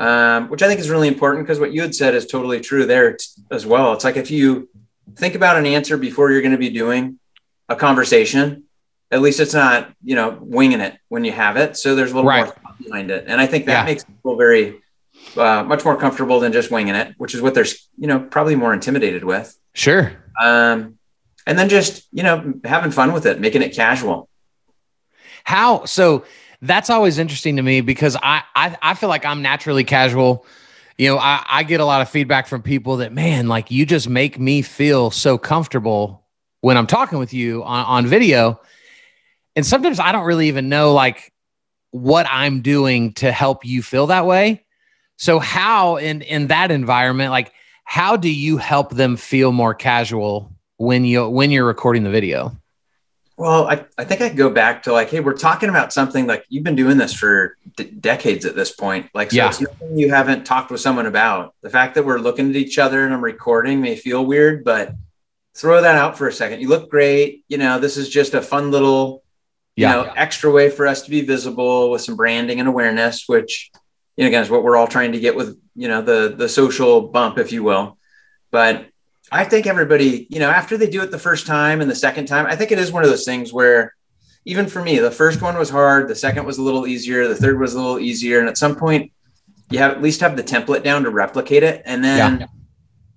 um, 0.00 0.48
which 0.48 0.62
I 0.62 0.68
think 0.68 0.80
is 0.80 0.90
really 0.90 1.08
important 1.08 1.44
because 1.44 1.58
what 1.58 1.72
you 1.72 1.82
had 1.82 1.94
said 1.94 2.14
is 2.14 2.26
totally 2.26 2.60
true 2.60 2.86
there 2.86 3.16
as 3.50 3.66
well. 3.66 3.92
It's 3.92 4.04
like 4.04 4.16
if 4.16 4.30
you 4.30 4.68
think 5.16 5.34
about 5.34 5.56
an 5.56 5.66
answer 5.66 5.96
before 5.96 6.30
you're 6.30 6.42
going 6.42 6.52
to 6.52 6.58
be 6.58 6.70
doing 6.70 7.18
a 7.68 7.74
conversation, 7.74 8.64
at 9.10 9.20
least 9.20 9.40
it's 9.40 9.54
not, 9.54 9.92
you 10.04 10.14
know, 10.14 10.38
winging 10.40 10.80
it 10.80 10.98
when 11.08 11.24
you 11.24 11.32
have 11.32 11.56
it. 11.56 11.76
So 11.76 11.94
there's 11.94 12.12
a 12.12 12.14
little 12.14 12.28
right. 12.28 12.44
more 12.44 12.74
behind 12.84 13.10
it. 13.10 13.24
And 13.26 13.40
I 13.40 13.46
think 13.46 13.66
that 13.66 13.80
yeah. 13.80 13.84
makes 13.84 14.04
people 14.04 14.36
very, 14.36 14.80
uh, 15.36 15.64
much 15.64 15.84
more 15.84 15.96
comfortable 15.96 16.40
than 16.40 16.52
just 16.52 16.70
winging 16.70 16.94
it, 16.94 17.14
which 17.18 17.34
is 17.34 17.42
what 17.42 17.54
they're, 17.54 17.66
you 17.96 18.06
know, 18.06 18.20
probably 18.20 18.56
more 18.56 18.72
intimidated 18.72 19.24
with. 19.24 19.56
Sure. 19.74 20.12
Um, 20.40 20.98
and 21.48 21.58
then 21.58 21.68
just 21.68 22.06
you 22.12 22.22
know 22.22 22.54
having 22.62 22.90
fun 22.90 23.12
with 23.12 23.26
it, 23.26 23.40
making 23.40 23.62
it 23.62 23.74
casual. 23.74 24.28
How 25.44 25.84
so? 25.86 26.24
That's 26.60 26.90
always 26.90 27.18
interesting 27.18 27.56
to 27.56 27.62
me 27.62 27.80
because 27.80 28.16
I 28.16 28.42
I, 28.54 28.76
I 28.82 28.94
feel 28.94 29.08
like 29.08 29.24
I'm 29.24 29.42
naturally 29.42 29.84
casual. 29.84 30.44
You 30.98 31.10
know, 31.10 31.18
I, 31.18 31.44
I 31.48 31.62
get 31.62 31.80
a 31.80 31.84
lot 31.84 32.02
of 32.02 32.08
feedback 32.08 32.48
from 32.48 32.62
people 32.62 32.96
that 32.98 33.12
man, 33.12 33.46
like 33.46 33.70
you 33.70 33.86
just 33.86 34.08
make 34.08 34.38
me 34.38 34.62
feel 34.62 35.10
so 35.12 35.38
comfortable 35.38 36.26
when 36.60 36.76
I'm 36.76 36.88
talking 36.88 37.18
with 37.18 37.32
you 37.32 37.62
on, 37.62 37.84
on 37.84 38.06
video. 38.06 38.60
And 39.54 39.64
sometimes 39.64 40.00
I 40.00 40.10
don't 40.10 40.24
really 40.24 40.48
even 40.48 40.68
know 40.68 40.92
like 40.92 41.32
what 41.92 42.26
I'm 42.28 42.60
doing 42.60 43.12
to 43.14 43.30
help 43.30 43.64
you 43.64 43.82
feel 43.82 44.08
that 44.08 44.26
way. 44.26 44.64
So 45.18 45.40
how 45.40 45.96
in 45.96 46.22
in 46.22 46.46
that 46.46 46.70
environment, 46.70 47.32
like 47.32 47.52
how 47.84 48.16
do 48.16 48.30
you 48.32 48.56
help 48.56 48.90
them 48.94 49.16
feel 49.16 49.50
more 49.52 49.74
casual 49.74 50.50
when 50.76 51.04
you 51.04 51.28
when 51.28 51.50
you're 51.50 51.66
recording 51.66 52.04
the 52.04 52.10
video? 52.10 52.56
Well, 53.36 53.68
I, 53.68 53.84
I 53.96 54.04
think 54.04 54.20
I 54.20 54.30
go 54.30 54.50
back 54.50 54.82
to 54.84 54.92
like, 54.92 55.10
hey, 55.10 55.20
we're 55.20 55.32
talking 55.36 55.68
about 55.68 55.92
something 55.92 56.26
like 56.26 56.44
you've 56.48 56.64
been 56.64 56.74
doing 56.74 56.96
this 56.98 57.12
for 57.14 57.56
d- 57.76 57.84
decades 57.84 58.44
at 58.44 58.56
this 58.56 58.72
point. 58.72 59.08
Like, 59.14 59.30
so 59.30 59.36
Yeah. 59.36 59.52
you 59.92 60.10
haven't 60.10 60.44
talked 60.44 60.72
with 60.72 60.80
someone 60.80 61.06
about. 61.06 61.54
The 61.62 61.70
fact 61.70 61.94
that 61.94 62.04
we're 62.04 62.18
looking 62.18 62.50
at 62.50 62.56
each 62.56 62.78
other 62.80 63.04
and 63.04 63.14
I'm 63.14 63.22
recording 63.22 63.80
may 63.80 63.94
feel 63.94 64.26
weird, 64.26 64.64
but 64.64 64.92
throw 65.54 65.80
that 65.80 65.94
out 65.94 66.18
for 66.18 66.26
a 66.26 66.32
second. 66.32 66.60
You 66.60 66.68
look 66.68 66.90
great. 66.90 67.44
You 67.48 67.58
know, 67.58 67.78
this 67.78 67.96
is 67.96 68.08
just 68.08 68.34
a 68.34 68.42
fun 68.42 68.72
little, 68.72 69.22
you 69.76 69.82
Yeah. 69.86 69.92
know, 69.92 70.12
extra 70.16 70.50
way 70.50 70.68
for 70.68 70.88
us 70.88 71.02
to 71.02 71.10
be 71.10 71.20
visible 71.20 71.92
with 71.92 72.02
some 72.02 72.16
branding 72.16 72.58
and 72.58 72.68
awareness, 72.68 73.28
which, 73.28 73.70
you 74.18 74.24
know, 74.24 74.28
again, 74.28 74.42
is 74.42 74.50
what 74.50 74.64
we're 74.64 74.76
all 74.76 74.88
trying 74.88 75.12
to 75.12 75.20
get 75.20 75.36
with, 75.36 75.56
you 75.76 75.86
know, 75.86 76.02
the 76.02 76.34
the 76.36 76.48
social 76.48 77.02
bump, 77.02 77.38
if 77.38 77.52
you 77.52 77.62
will. 77.62 77.96
But 78.50 78.86
I 79.30 79.44
think 79.44 79.68
everybody, 79.68 80.26
you 80.28 80.40
know, 80.40 80.50
after 80.50 80.76
they 80.76 80.90
do 80.90 81.02
it 81.02 81.12
the 81.12 81.20
first 81.20 81.46
time 81.46 81.80
and 81.80 81.88
the 81.88 81.94
second 81.94 82.26
time, 82.26 82.44
I 82.44 82.56
think 82.56 82.72
it 82.72 82.80
is 82.80 82.90
one 82.90 83.04
of 83.04 83.10
those 83.10 83.24
things 83.24 83.52
where 83.52 83.94
even 84.44 84.66
for 84.66 84.82
me, 84.82 84.98
the 84.98 85.12
first 85.12 85.40
one 85.40 85.56
was 85.56 85.70
hard, 85.70 86.08
the 86.08 86.16
second 86.16 86.44
was 86.46 86.58
a 86.58 86.62
little 86.62 86.84
easier, 86.84 87.28
the 87.28 87.36
third 87.36 87.60
was 87.60 87.74
a 87.74 87.76
little 87.80 88.00
easier, 88.00 88.40
and 88.40 88.48
at 88.48 88.58
some 88.58 88.74
point, 88.74 89.12
you 89.70 89.78
have 89.78 89.92
at 89.92 90.02
least 90.02 90.20
have 90.20 90.36
the 90.36 90.42
template 90.42 90.82
down 90.82 91.04
to 91.04 91.10
replicate 91.10 91.62
it, 91.62 91.82
and 91.84 92.02
then 92.02 92.40
Yeah. 92.40 92.46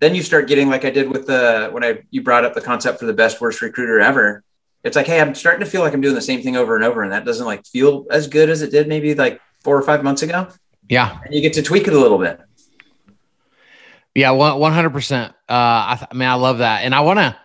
then 0.01 0.13
you 0.13 0.21
start 0.21 0.47
getting 0.47 0.69
like 0.69 0.85
I 0.85 0.91
did 0.91 1.09
with 1.11 1.25
the 1.25 1.69
when 1.71 1.83
I 1.83 2.03
you 2.11 2.21
brought 2.21 2.45
up 2.45 2.53
the 2.53 2.61
concept 2.61 2.99
for 2.99 3.07
the 3.07 3.13
best 3.13 3.41
worst 3.41 3.59
recruiter 3.63 3.99
ever. 3.99 4.43
It's 4.83 4.95
like, 4.95 5.07
hey, 5.07 5.19
I'm 5.19 5.33
starting 5.33 5.61
to 5.65 5.69
feel 5.71 5.81
like 5.81 5.93
I'm 5.95 6.01
doing 6.01 6.15
the 6.15 6.21
same 6.21 6.43
thing 6.43 6.57
over 6.57 6.75
and 6.75 6.85
over, 6.85 7.01
and 7.01 7.11
that 7.11 7.25
doesn't 7.25 7.45
like 7.47 7.65
feel 7.65 8.05
as 8.11 8.27
good 8.27 8.51
as 8.51 8.61
it 8.61 8.69
did 8.69 8.87
maybe 8.87 9.15
like 9.15 9.41
four 9.63 9.75
or 9.75 9.81
five 9.81 10.03
months 10.03 10.21
ago. 10.21 10.47
Yeah. 10.89 11.19
And 11.23 11.33
you 11.33 11.41
get 11.41 11.53
to 11.53 11.61
tweak 11.61 11.87
it 11.87 11.93
a 11.93 11.99
little 11.99 12.17
bit. 12.17 12.39
Yeah, 14.13 14.31
one 14.31 14.73
hundred 14.73 14.89
percent. 14.89 15.31
Uh, 15.47 15.53
I, 15.53 15.95
th- 15.97 16.07
I 16.11 16.13
mean, 16.15 16.27
I 16.27 16.33
love 16.33 16.57
that, 16.57 16.83
and 16.83 16.93
I 16.93 16.99
want 16.99 17.19
to. 17.19 17.37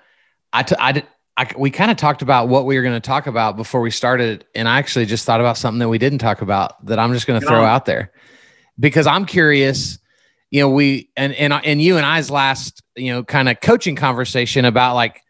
I, 0.52 0.62
t- 0.64 0.74
I, 0.78 0.92
did- 0.92 1.06
I 1.36 1.48
we 1.56 1.70
kind 1.70 1.92
of 1.92 1.96
talked 1.96 2.22
about 2.22 2.48
what 2.48 2.66
we 2.66 2.76
were 2.76 2.82
going 2.82 2.94
to 3.00 3.06
talk 3.06 3.28
about 3.28 3.56
before 3.56 3.80
we 3.80 3.92
started, 3.92 4.44
and 4.52 4.68
I 4.68 4.78
actually 4.78 5.06
just 5.06 5.24
thought 5.24 5.38
about 5.38 5.56
something 5.58 5.78
that 5.78 5.88
we 5.88 5.98
didn't 5.98 6.18
talk 6.18 6.42
about 6.42 6.84
that 6.86 6.98
I'm 6.98 7.12
just 7.12 7.28
going 7.28 7.40
to 7.40 7.46
throw 7.46 7.60
on. 7.60 7.68
out 7.68 7.84
there 7.84 8.10
because 8.80 9.06
I'm 9.06 9.26
curious. 9.26 9.98
You 10.50 10.62
know, 10.62 10.70
we 10.70 11.10
and 11.16 11.34
and 11.34 11.52
and 11.52 11.80
you 11.80 11.98
and 11.98 12.06
I's 12.06 12.30
last 12.30 12.82
you 12.96 13.12
know 13.12 13.22
kind 13.22 13.48
of 13.48 13.60
coaching 13.60 13.94
conversation 13.94 14.64
about 14.64 14.96
like 14.96 15.22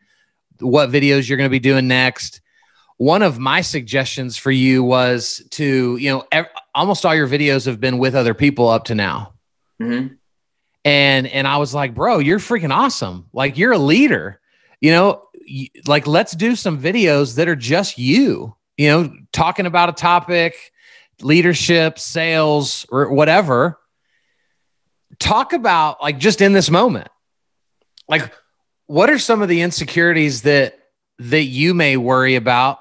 what 0.60 0.88
videos 0.90 1.28
you're 1.28 1.36
going 1.36 1.48
to 1.48 1.50
be 1.50 1.58
doing 1.58 1.86
next. 1.86 2.40
One 2.96 3.20
of 3.20 3.38
my 3.38 3.60
suggestions 3.60 4.38
for 4.38 4.50
you 4.50 4.82
was 4.82 5.46
to 5.50 5.98
you 5.98 6.10
know 6.10 6.24
ev- 6.32 6.46
almost 6.76 7.04
all 7.04 7.14
your 7.14 7.26
videos 7.26 7.66
have 7.66 7.80
been 7.80 7.98
with 7.98 8.14
other 8.14 8.34
people 8.34 8.68
up 8.68 8.84
to 8.84 8.94
now 8.94 9.32
hmm 9.80 10.06
and 10.86 11.26
and 11.26 11.48
I 11.48 11.56
was 11.56 11.74
like, 11.74 11.96
bro, 11.96 12.20
you're 12.20 12.38
freaking 12.38 12.72
awesome. 12.72 13.26
Like 13.32 13.58
you're 13.58 13.72
a 13.72 13.78
leader. 13.78 14.40
You 14.80 14.92
know, 14.92 15.28
like 15.84 16.06
let's 16.06 16.32
do 16.32 16.54
some 16.54 16.80
videos 16.80 17.34
that 17.34 17.48
are 17.48 17.56
just 17.56 17.98
you. 17.98 18.54
You 18.78 18.88
know, 18.88 19.12
talking 19.32 19.66
about 19.66 19.88
a 19.88 19.92
topic, 19.92 20.54
leadership, 21.20 21.98
sales, 21.98 22.86
or 22.88 23.10
whatever. 23.12 23.80
Talk 25.18 25.52
about 25.52 26.00
like 26.00 26.18
just 26.18 26.40
in 26.40 26.52
this 26.52 26.70
moment. 26.70 27.08
Like 28.08 28.32
what 28.86 29.10
are 29.10 29.18
some 29.18 29.42
of 29.42 29.48
the 29.48 29.62
insecurities 29.62 30.42
that 30.42 30.78
that 31.18 31.44
you 31.44 31.74
may 31.74 31.96
worry 31.96 32.36
about 32.36 32.78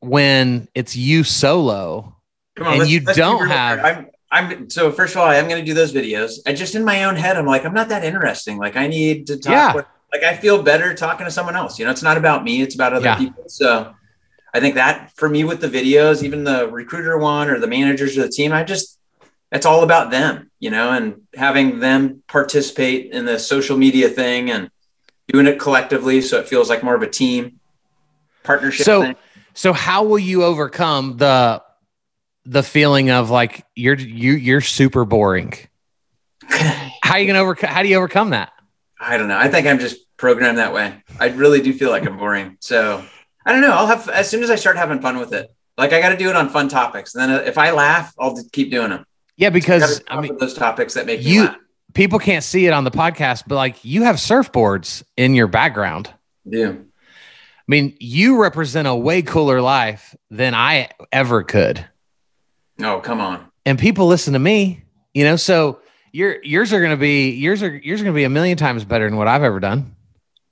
when 0.00 0.66
it's 0.74 0.96
you 0.96 1.22
solo 1.22 2.16
Come 2.60 2.80
And 2.80 2.90
you 2.90 3.00
don't 3.00 3.48
have- 3.48 3.78
I'm, 3.84 4.06
I'm 4.30 4.70
so 4.70 4.92
first 4.92 5.14
of 5.14 5.22
all, 5.22 5.26
I 5.26 5.36
am 5.36 5.48
going 5.48 5.60
to 5.60 5.64
do 5.66 5.72
those 5.74 5.92
videos. 5.94 6.34
I 6.46 6.52
just 6.52 6.74
in 6.74 6.84
my 6.84 7.04
own 7.04 7.16
head, 7.16 7.36
I'm 7.38 7.46
like, 7.46 7.64
I'm 7.64 7.72
not 7.72 7.88
that 7.88 8.04
interesting. 8.04 8.58
Like, 8.58 8.76
I 8.76 8.86
need 8.86 9.26
to 9.28 9.38
talk. 9.38 9.50
Yeah. 9.50 9.74
With, 9.74 9.86
like, 10.12 10.22
I 10.24 10.36
feel 10.36 10.62
better 10.62 10.92
talking 10.94 11.24
to 11.24 11.30
someone 11.30 11.56
else. 11.56 11.78
You 11.78 11.86
know, 11.86 11.90
it's 11.90 12.02
not 12.02 12.16
about 12.18 12.44
me; 12.44 12.60
it's 12.60 12.74
about 12.74 12.92
other 12.92 13.06
Yeah. 13.06 13.16
people. 13.16 13.44
So, 13.48 13.94
I 14.52 14.60
think 14.60 14.74
that 14.74 15.10
for 15.16 15.28
me 15.28 15.42
with 15.44 15.60
the 15.60 15.68
videos, 15.68 16.22
even 16.22 16.44
the 16.44 16.68
recruiter 16.68 17.16
one 17.16 17.48
or 17.48 17.58
the 17.58 17.66
managers 17.66 18.16
or 18.18 18.22
the 18.22 18.28
team, 18.28 18.52
I 18.52 18.62
just 18.62 18.98
it's 19.50 19.64
all 19.66 19.82
about 19.82 20.10
them. 20.10 20.50
You 20.60 20.70
know, 20.70 20.92
and 20.92 21.22
having 21.34 21.80
them 21.80 22.22
participate 22.28 23.12
in 23.12 23.24
the 23.24 23.38
social 23.38 23.76
media 23.78 24.08
thing 24.10 24.50
and 24.50 24.68
doing 25.28 25.46
it 25.46 25.58
collectively, 25.58 26.20
so 26.20 26.38
it 26.38 26.46
feels 26.48 26.68
like 26.68 26.82
more 26.84 26.94
of 26.94 27.02
a 27.02 27.08
team 27.08 27.58
partnership. 28.44 28.84
So- 28.84 29.02
thing. 29.02 29.16
So 29.54 29.72
how 29.72 30.04
will 30.04 30.18
you 30.20 30.44
overcome 30.44 31.16
the 31.16 31.62
the 32.50 32.64
feeling 32.64 33.10
of 33.10 33.30
like 33.30 33.64
you're 33.76 33.94
you 33.96 34.32
you're 34.32 34.60
super 34.60 35.04
boring? 35.04 35.54
How 36.48 37.16
you 37.16 37.26
gonna 37.26 37.38
overcome? 37.38 37.70
How 37.70 37.82
do 37.82 37.88
you 37.88 37.96
overcome 37.96 38.30
that? 38.30 38.52
I 38.98 39.16
don't 39.16 39.28
know. 39.28 39.38
I 39.38 39.48
think 39.48 39.66
I'm 39.66 39.78
just 39.78 39.98
programmed 40.16 40.58
that 40.58 40.74
way. 40.74 41.02
I 41.18 41.28
really 41.28 41.62
do 41.62 41.72
feel 41.72 41.90
like 41.90 42.04
I'm 42.06 42.18
boring. 42.18 42.56
So 42.60 43.02
I 43.46 43.52
don't 43.52 43.60
know. 43.62 43.70
I'll 43.72 43.86
have 43.86 44.08
as 44.08 44.28
soon 44.28 44.42
as 44.42 44.50
I 44.50 44.56
start 44.56 44.76
having 44.76 45.00
fun 45.00 45.18
with 45.18 45.32
it. 45.32 45.54
Like 45.78 45.92
I 45.92 46.00
got 46.00 46.10
to 46.10 46.16
do 46.16 46.28
it 46.28 46.36
on 46.36 46.50
fun 46.50 46.68
topics. 46.68 47.14
And 47.14 47.22
then 47.22 47.40
uh, 47.40 47.42
if 47.44 47.56
I 47.56 47.70
laugh, 47.70 48.12
I'll 48.18 48.36
keep 48.52 48.70
doing 48.70 48.90
them. 48.90 49.06
Yeah, 49.36 49.50
because 49.50 50.00
gotta 50.00 50.12
I 50.12 50.20
mean, 50.20 50.36
those 50.36 50.54
topics 50.54 50.94
that 50.94 51.06
make 51.06 51.22
you- 51.22 51.48
people 51.94 52.18
can't 52.18 52.44
see 52.44 52.66
it 52.66 52.72
on 52.72 52.84
the 52.84 52.90
podcast, 52.90 53.44
but 53.46 53.54
like 53.54 53.84
you 53.84 54.02
have 54.02 54.16
surfboards 54.16 55.02
in 55.16 55.34
your 55.34 55.46
background. 55.46 56.12
Yeah. 56.44 56.72
I 56.72 57.68
mean, 57.68 57.96
you 58.00 58.42
represent 58.42 58.88
a 58.88 58.94
way 58.94 59.22
cooler 59.22 59.62
life 59.62 60.16
than 60.30 60.54
I 60.54 60.90
ever 61.12 61.44
could. 61.44 61.86
Oh 62.82 63.00
come 63.00 63.20
on. 63.20 63.46
And 63.66 63.78
people 63.78 64.06
listen 64.06 64.32
to 64.32 64.38
me, 64.38 64.82
you 65.14 65.24
know, 65.24 65.36
so 65.36 65.80
your 66.12 66.42
yours 66.42 66.72
are 66.72 66.82
gonna 66.82 66.96
be 66.96 67.30
yours 67.30 67.62
are 67.62 67.76
yours 67.76 68.00
are 68.00 68.04
gonna 68.04 68.14
be 68.14 68.24
a 68.24 68.30
million 68.30 68.56
times 68.56 68.84
better 68.84 69.08
than 69.08 69.16
what 69.16 69.28
I've 69.28 69.42
ever 69.42 69.60
done. 69.60 69.94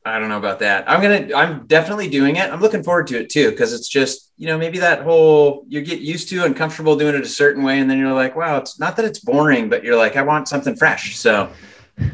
I 0.04 0.18
don't 0.18 0.28
know 0.28 0.38
about 0.38 0.60
that. 0.60 0.90
I'm 0.90 1.02
gonna. 1.02 1.34
I'm 1.34 1.66
definitely 1.66 2.08
doing 2.08 2.36
it. 2.36 2.50
I'm 2.50 2.60
looking 2.60 2.82
forward 2.82 3.08
to 3.08 3.18
it 3.20 3.28
too 3.28 3.50
because 3.50 3.72
it's 3.72 3.88
just 3.88 4.32
you 4.36 4.46
know 4.46 4.56
maybe 4.56 4.78
that 4.78 5.02
whole 5.02 5.64
you 5.68 5.82
get 5.82 6.00
used 6.00 6.28
to 6.30 6.44
and 6.44 6.56
comfortable 6.56 6.96
doing 6.96 7.14
it 7.14 7.20
a 7.20 7.28
certain 7.28 7.62
way, 7.62 7.78
and 7.78 7.90
then 7.90 7.98
you're 7.98 8.14
like, 8.14 8.34
wow, 8.34 8.56
it's 8.56 8.78
not 8.78 8.96
that 8.96 9.04
it's 9.04 9.18
boring, 9.18 9.68
but 9.68 9.84
you're 9.84 9.96
like, 9.96 10.16
I 10.16 10.22
want 10.22 10.48
something 10.48 10.76
fresh. 10.76 11.16
So 11.16 11.50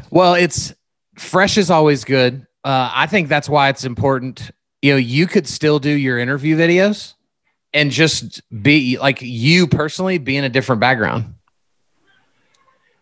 Well, 0.09 0.33
it's 0.33 0.73
fresh 1.17 1.57
is 1.57 1.69
always 1.69 2.03
good. 2.03 2.45
Uh, 2.63 2.91
I 2.93 3.07
think 3.07 3.29
that's 3.29 3.47
why 3.47 3.69
it's 3.69 3.85
important. 3.85 4.51
You 4.81 4.93
know, 4.93 4.97
you 4.97 5.27
could 5.27 5.47
still 5.47 5.79
do 5.79 5.89
your 5.89 6.19
interview 6.19 6.57
videos 6.57 7.13
and 7.75 7.91
just 7.91 8.41
be 8.63 8.97
like 8.97 9.21
you 9.21 9.67
personally 9.67 10.17
be 10.17 10.37
in 10.37 10.45
a 10.45 10.49
different 10.49 10.79
background. 10.79 11.35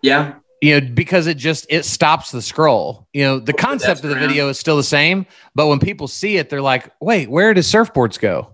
yeah, 0.01 0.33
You 0.61 0.81
know, 0.81 0.87
because 0.93 1.27
it 1.27 1.37
just 1.37 1.67
it 1.69 1.85
stops 1.85 2.31
the 2.31 2.41
scroll. 2.41 3.07
You 3.13 3.23
know, 3.23 3.39
the 3.39 3.53
concept 3.53 4.03
of 4.03 4.09
the 4.09 4.15
around. 4.15 4.27
video 4.27 4.49
is 4.49 4.59
still 4.59 4.75
the 4.75 4.83
same, 4.83 5.27
but 5.55 5.67
when 5.67 5.79
people 5.79 6.07
see 6.07 6.37
it, 6.37 6.49
they're 6.49 6.61
like, 6.61 6.91
"Wait, 6.99 7.29
where 7.29 7.53
does 7.53 7.71
surfboards 7.71 8.19
go?" 8.19 8.49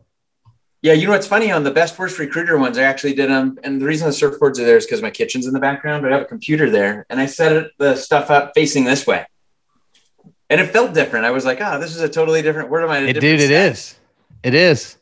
Yeah, 0.82 0.94
you 0.94 1.08
know 1.08 1.14
what's 1.14 1.28
funny 1.28 1.52
on 1.52 1.64
the 1.64 1.72
best 1.72 1.98
worst 1.98 2.20
recruiter 2.20 2.58
ones, 2.58 2.78
I 2.78 2.84
actually 2.84 3.14
did 3.14 3.30
them, 3.30 3.58
and 3.64 3.82
the 3.82 3.86
reason 3.86 4.08
the 4.08 4.14
surfboards 4.14 4.60
are 4.60 4.66
there 4.66 4.78
is 4.78 4.86
because 4.86 5.02
my 5.02 5.10
kitchen's 5.10 5.46
in 5.46 5.54
the 5.54 5.60
background, 5.60 6.04
but 6.04 6.12
I 6.12 6.16
have 6.16 6.26
a 6.26 6.30
computer 6.30 6.70
there, 6.70 7.06
and 7.10 7.20
I 7.20 7.26
set 7.26 7.52
it, 7.54 7.72
the 7.78 7.96
stuff 7.96 8.30
up 8.30 8.52
facing 8.56 8.84
this 8.86 9.08
way, 9.08 9.26
and 10.50 10.62
it 10.62 10.68
felt 10.68 10.94
different. 10.94 11.26
I 11.26 11.32
was 11.32 11.46
like, 11.46 11.60
oh, 11.62 11.80
this 11.80 11.96
is 11.96 12.02
a 12.02 12.10
totally 12.10 12.42
different. 12.42 12.70
Where 12.70 12.82
am 12.82 12.90
I? 12.90 13.00
It, 13.00 13.20
dude, 13.20 13.40
it 13.40 13.52
is. 13.52 13.96
It 14.44 14.54
is. 14.54 14.99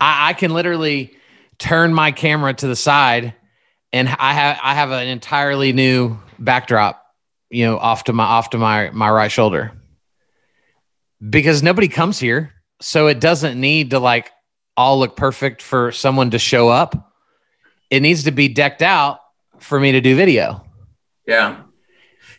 I, 0.00 0.30
I 0.30 0.32
can 0.32 0.52
literally 0.52 1.16
turn 1.58 1.94
my 1.94 2.12
camera 2.12 2.52
to 2.54 2.66
the 2.66 2.76
side, 2.76 3.34
and 3.92 4.08
I 4.08 4.32
have 4.32 4.58
I 4.62 4.74
have 4.74 4.90
an 4.90 5.08
entirely 5.08 5.72
new 5.72 6.18
backdrop, 6.38 7.02
you 7.50 7.64
know, 7.64 7.78
off 7.78 8.04
to 8.04 8.12
my 8.12 8.24
off 8.24 8.50
to 8.50 8.58
my 8.58 8.90
my 8.90 9.10
right 9.10 9.30
shoulder, 9.30 9.72
because 11.28 11.62
nobody 11.62 11.88
comes 11.88 12.18
here, 12.18 12.52
so 12.80 13.06
it 13.06 13.20
doesn't 13.20 13.60
need 13.60 13.90
to 13.90 13.98
like 13.98 14.30
all 14.76 14.98
look 14.98 15.16
perfect 15.16 15.62
for 15.62 15.92
someone 15.92 16.30
to 16.30 16.38
show 16.38 16.68
up. 16.68 17.12
It 17.88 18.00
needs 18.00 18.24
to 18.24 18.32
be 18.32 18.48
decked 18.48 18.82
out 18.82 19.20
for 19.58 19.80
me 19.80 19.92
to 19.92 20.00
do 20.00 20.14
video. 20.16 20.62
Yeah. 21.26 21.62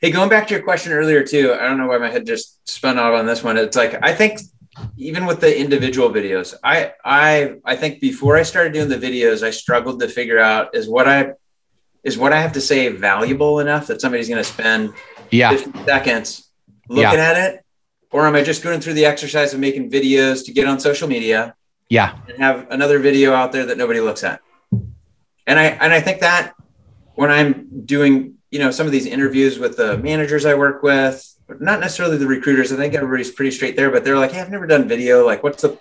Hey, 0.01 0.11
going 0.11 0.29
back 0.29 0.47
to 0.47 0.53
your 0.53 0.63
question 0.63 0.93
earlier 0.93 1.23
too, 1.23 1.53
I 1.53 1.67
don't 1.67 1.79
know 1.79 1.87
why 1.87 1.97
my 1.97 2.09
head 2.09 2.27
just 2.27 2.69
spun 2.69 2.99
off 2.99 3.15
on 3.15 3.25
this 3.25 3.43
one. 3.43 3.57
It's 3.57 3.75
like 3.75 3.97
I 4.03 4.13
think 4.13 4.39
even 4.97 5.25
with 5.25 5.41
the 5.41 5.59
individual 5.59 6.09
videos, 6.09 6.53
I 6.63 6.93
I 7.03 7.55
I 7.65 7.75
think 7.75 7.99
before 7.99 8.37
I 8.37 8.43
started 8.43 8.73
doing 8.73 8.89
the 8.89 8.97
videos, 8.97 9.43
I 9.43 9.51
struggled 9.51 9.99
to 10.01 10.07
figure 10.07 10.39
out 10.39 10.75
is 10.75 10.87
what 10.87 11.07
I 11.07 11.33
is 12.03 12.17
what 12.17 12.33
I 12.33 12.39
have 12.39 12.53
to 12.53 12.61
say 12.61 12.89
valuable 12.89 13.59
enough 13.59 13.87
that 13.87 14.01
somebody's 14.01 14.29
going 14.29 14.43
to 14.43 14.49
spend 14.49 14.93
Yeah, 15.31 15.49
50 15.55 15.83
seconds 15.85 16.49
looking 16.87 17.19
at 17.19 17.35
it 17.37 17.65
or 18.11 18.25
am 18.25 18.35
I 18.35 18.43
just 18.43 18.63
going 18.63 18.79
through 18.79 18.93
the 18.93 19.05
exercise 19.05 19.53
of 19.53 19.59
making 19.59 19.91
videos 19.91 20.45
to 20.45 20.53
get 20.53 20.67
on 20.67 20.79
social 20.79 21.07
media? 21.07 21.55
Yeah. 21.89 22.17
And 22.27 22.37
have 22.37 22.67
another 22.71 22.99
video 22.99 23.33
out 23.33 23.51
there 23.51 23.65
that 23.65 23.77
nobody 23.77 23.99
looks 23.99 24.23
at. 24.23 24.41
And 25.45 25.59
I 25.59 25.65
and 25.65 25.93
I 25.93 26.01
think 26.01 26.21
that 26.21 26.53
when 27.15 27.31
I'm 27.31 27.85
doing, 27.85 28.35
you 28.51 28.59
know, 28.59 28.71
some 28.71 28.85
of 28.85 28.91
these 28.91 29.05
interviews 29.05 29.59
with 29.59 29.77
the 29.77 29.97
managers 29.97 30.45
I 30.45 30.55
work 30.55 30.83
with, 30.83 31.36
not 31.59 31.79
necessarily 31.79 32.17
the 32.17 32.27
recruiters, 32.27 32.71
I 32.71 32.75
think 32.75 32.93
everybody's 32.93 33.31
pretty 33.31 33.51
straight 33.51 33.75
there, 33.75 33.89
but 33.89 34.03
they're 34.03 34.17
like, 34.17 34.31
Hey, 34.31 34.41
I've 34.41 34.51
never 34.51 34.67
done 34.67 34.87
video. 34.87 35.25
Like, 35.25 35.43
what's 35.43 35.61
the 35.61 35.77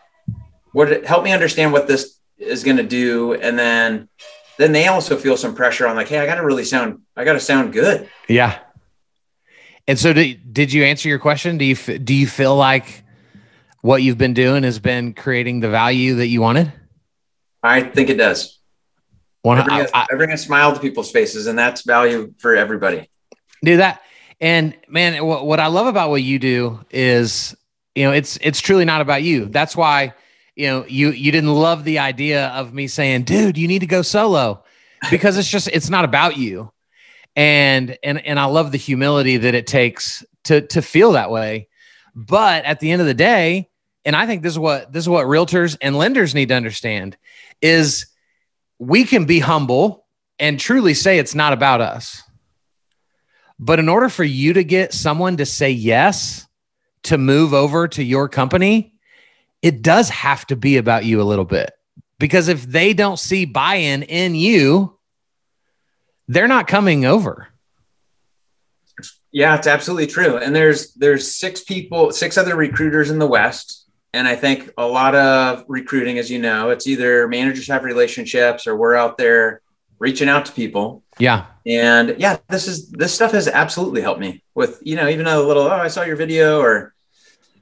what 0.72 1.04
help 1.04 1.24
me 1.24 1.32
understand 1.32 1.72
what 1.72 1.86
this 1.86 2.18
is 2.38 2.62
going 2.62 2.76
to 2.76 2.82
do? 2.82 3.34
And 3.34 3.58
then 3.58 4.08
then 4.58 4.72
they 4.72 4.86
also 4.86 5.16
feel 5.16 5.36
some 5.36 5.54
pressure 5.54 5.86
on 5.86 5.96
like, 5.96 6.08
Hey, 6.08 6.18
I 6.18 6.26
got 6.26 6.36
to 6.36 6.44
really 6.44 6.64
sound, 6.64 7.00
I 7.16 7.24
got 7.24 7.34
to 7.34 7.40
sound 7.40 7.72
good. 7.72 8.08
Yeah. 8.28 8.58
And 9.88 9.98
so, 9.98 10.12
did, 10.12 10.52
did 10.52 10.72
you 10.72 10.84
answer 10.84 11.08
your 11.08 11.18
question? 11.20 11.58
Do 11.58 11.64
you 11.64 11.76
do 11.76 12.14
you 12.14 12.26
feel 12.26 12.56
like 12.56 13.04
what 13.82 14.02
you've 14.02 14.18
been 14.18 14.34
doing 14.34 14.64
has 14.64 14.80
been 14.80 15.14
creating 15.14 15.60
the 15.60 15.70
value 15.70 16.16
that 16.16 16.26
you 16.26 16.40
wanted? 16.40 16.72
I 17.62 17.82
think 17.82 18.10
it 18.10 18.16
does. 18.16 18.58
One, 19.42 19.58
I, 19.58 19.64
bring 19.64 19.80
a, 19.80 19.88
I, 19.94 20.06
I 20.10 20.16
bring 20.16 20.32
a 20.32 20.38
smile 20.38 20.74
to 20.74 20.80
people's 20.80 21.12
faces, 21.12 21.46
and 21.46 21.56
that's 21.56 21.82
value 21.82 22.34
for 22.38 22.56
everybody. 22.56 23.08
Do 23.62 23.76
that, 23.76 24.02
and 24.40 24.76
man, 24.88 25.24
what, 25.24 25.46
what 25.46 25.60
I 25.60 25.68
love 25.68 25.86
about 25.86 26.10
what 26.10 26.22
you 26.22 26.38
do 26.38 26.80
is, 26.90 27.56
you 27.94 28.04
know, 28.04 28.12
it's 28.12 28.38
it's 28.42 28.60
truly 28.60 28.84
not 28.84 29.00
about 29.00 29.22
you. 29.22 29.46
That's 29.46 29.76
why, 29.76 30.14
you 30.54 30.66
know, 30.66 30.84
you 30.86 31.10
you 31.10 31.32
didn't 31.32 31.54
love 31.54 31.84
the 31.84 31.98
idea 31.98 32.48
of 32.48 32.74
me 32.74 32.86
saying, 32.86 33.24
"Dude, 33.24 33.56
you 33.56 33.68
need 33.68 33.80
to 33.80 33.86
go 33.86 34.02
solo," 34.02 34.62
because 35.10 35.38
it's 35.38 35.48
just 35.48 35.68
it's 35.68 35.90
not 35.90 36.04
about 36.04 36.36
you 36.36 36.70
and 37.36 37.98
and 38.02 38.24
and 38.26 38.40
I 38.40 38.46
love 38.46 38.72
the 38.72 38.78
humility 38.78 39.36
that 39.36 39.54
it 39.54 39.66
takes 39.66 40.24
to 40.44 40.62
to 40.62 40.82
feel 40.82 41.12
that 41.12 41.30
way. 41.30 41.68
But 42.14 42.64
at 42.64 42.80
the 42.80 42.90
end 42.90 43.02
of 43.02 43.06
the 43.06 43.14
day, 43.14 43.68
and 44.06 44.16
I 44.16 44.26
think 44.26 44.42
this 44.42 44.54
is 44.54 44.58
what 44.58 44.92
this 44.92 45.04
is 45.04 45.08
what 45.08 45.26
realtors 45.26 45.76
and 45.80 45.96
lenders 45.96 46.34
need 46.34 46.48
to 46.48 46.54
understand 46.54 47.16
is 47.60 48.06
we 48.78 49.04
can 49.04 49.26
be 49.26 49.38
humble 49.38 50.06
and 50.38 50.58
truly 50.58 50.94
say 50.94 51.18
it's 51.18 51.34
not 51.34 51.52
about 51.52 51.80
us. 51.80 52.22
But 53.58 53.78
in 53.78 53.88
order 53.88 54.08
for 54.08 54.24
you 54.24 54.52
to 54.54 54.64
get 54.64 54.92
someone 54.92 55.38
to 55.38 55.46
say 55.46 55.70
yes 55.70 56.46
to 57.04 57.18
move 57.18 57.54
over 57.54 57.88
to 57.88 58.02
your 58.02 58.28
company, 58.28 58.94
it 59.62 59.82
does 59.82 60.10
have 60.10 60.46
to 60.48 60.56
be 60.56 60.76
about 60.76 61.04
you 61.04 61.20
a 61.20 61.24
little 61.24 61.44
bit. 61.44 61.72
Because 62.18 62.48
if 62.48 62.64
they 62.64 62.92
don't 62.92 63.18
see 63.18 63.44
buy 63.44 63.76
in 63.76 64.02
in 64.02 64.34
you, 64.34 64.98
they're 66.28 66.48
not 66.48 66.66
coming 66.66 67.04
over. 67.04 67.48
Yeah, 69.32 69.54
it's 69.56 69.66
absolutely 69.66 70.06
true. 70.06 70.38
And 70.38 70.54
there's 70.56 70.94
there's 70.94 71.34
six 71.34 71.62
people, 71.62 72.10
six 72.10 72.38
other 72.38 72.56
recruiters 72.56 73.10
in 73.10 73.18
the 73.18 73.26
West. 73.26 73.84
And 74.14 74.26
I 74.26 74.34
think 74.34 74.70
a 74.78 74.86
lot 74.86 75.14
of 75.14 75.64
recruiting, 75.68 76.18
as 76.18 76.30
you 76.30 76.38
know, 76.38 76.70
it's 76.70 76.86
either 76.86 77.28
managers 77.28 77.68
have 77.68 77.84
relationships 77.84 78.66
or 78.66 78.76
we're 78.76 78.94
out 78.94 79.18
there 79.18 79.60
reaching 79.98 80.28
out 80.28 80.46
to 80.46 80.52
people. 80.52 81.02
Yeah. 81.18 81.46
And 81.64 82.16
yeah, 82.18 82.38
this 82.48 82.68
is 82.68 82.90
this 82.90 83.14
stuff 83.14 83.32
has 83.32 83.48
absolutely 83.48 84.02
helped 84.02 84.20
me 84.20 84.42
with, 84.54 84.80
you 84.82 84.96
know, 84.96 85.08
even 85.08 85.26
a 85.26 85.40
little, 85.40 85.64
oh, 85.64 85.70
I 85.70 85.88
saw 85.88 86.02
your 86.02 86.16
video 86.16 86.60
or 86.60 86.94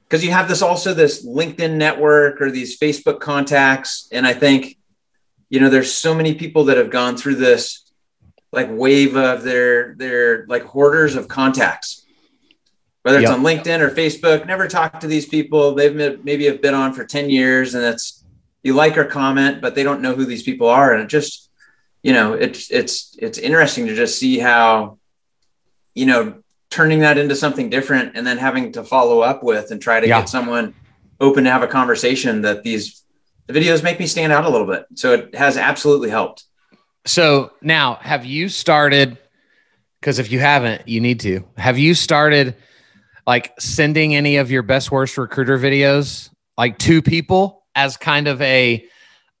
because 0.03 0.23
you 0.23 0.31
have 0.31 0.47
this 0.47 0.61
also 0.61 0.93
this 0.93 1.25
LinkedIn 1.25 1.75
network 1.75 2.41
or 2.41 2.51
these 2.51 2.77
Facebook 2.77 3.19
contacts. 3.19 4.07
And 4.11 4.27
I 4.27 4.33
think, 4.33 4.77
you 5.49 5.59
know, 5.59 5.69
there's 5.69 5.91
so 5.91 6.13
many 6.13 6.35
people 6.35 6.65
that 6.65 6.77
have 6.77 6.91
gone 6.91 7.17
through 7.17 7.35
this 7.35 7.85
like 8.55 8.69
wave 8.71 9.15
of 9.15 9.43
their 9.43 9.93
their 9.95 10.47
like 10.47 10.63
hoarders 10.63 11.15
of 11.15 11.27
contacts 11.27 12.05
whether 13.03 13.19
it's 13.19 13.29
yep. 13.29 13.37
on 13.37 13.43
linkedin 13.43 13.81
or 13.81 13.89
facebook 13.89 14.47
never 14.47 14.67
talk 14.67 14.99
to 14.99 15.07
these 15.07 15.27
people 15.27 15.75
they've 15.75 16.23
maybe 16.23 16.45
have 16.45 16.61
been 16.61 16.73
on 16.73 16.93
for 16.93 17.05
10 17.05 17.29
years 17.29 17.75
and 17.75 17.83
it's 17.83 18.23
you 18.63 18.73
like 18.73 18.97
or 18.97 19.03
comment 19.03 19.61
but 19.61 19.75
they 19.75 19.83
don't 19.83 20.01
know 20.01 20.15
who 20.15 20.25
these 20.25 20.41
people 20.41 20.67
are 20.67 20.93
and 20.93 21.03
it 21.03 21.09
just 21.09 21.51
you 22.05 22.13
know 22.13 22.33
it's 22.33 22.71
it's 22.71 23.15
it's 23.19 23.37
interesting 23.37 23.87
to 23.87 23.95
just 23.95 24.17
see 24.17 24.37
how 24.37 24.97
you 25.93 26.05
know 26.05 26.21
turning 26.69 26.99
that 26.99 27.17
into 27.17 27.35
something 27.35 27.69
different 27.69 28.15
and 28.15 28.25
then 28.27 28.37
having 28.37 28.71
to 28.71 28.83
follow 28.83 29.21
up 29.21 29.43
with 29.43 29.71
and 29.71 29.81
try 29.81 29.99
to 29.99 30.07
yeah. 30.07 30.19
get 30.19 30.29
someone 30.29 30.73
open 31.19 31.43
to 31.45 31.49
have 31.49 31.63
a 31.63 31.67
conversation 31.67 32.41
that 32.41 32.63
these 32.63 33.03
the 33.47 33.53
videos 33.53 33.83
make 33.83 33.99
me 33.99 34.07
stand 34.07 34.31
out 34.31 34.45
a 34.45 34.49
little 34.49 34.67
bit 34.67 34.85
so 34.95 35.13
it 35.13 35.35
has 35.35 35.57
absolutely 35.57 36.09
helped 36.09 36.45
so 37.05 37.51
now, 37.61 37.95
have 38.01 38.25
you 38.25 38.49
started? 38.49 39.17
Because 39.99 40.19
if 40.19 40.31
you 40.31 40.39
haven't, 40.39 40.87
you 40.87 40.99
need 40.99 41.19
to. 41.21 41.45
Have 41.57 41.77
you 41.77 41.93
started 41.93 42.55
like 43.27 43.53
sending 43.59 44.15
any 44.15 44.37
of 44.37 44.51
your 44.51 44.63
best 44.63 44.91
worst 44.91 45.17
recruiter 45.17 45.57
videos 45.57 46.29
like 46.57 46.77
to 46.79 47.01
people 47.01 47.63
as 47.75 47.97
kind 47.97 48.27
of 48.27 48.41
a 48.41 48.85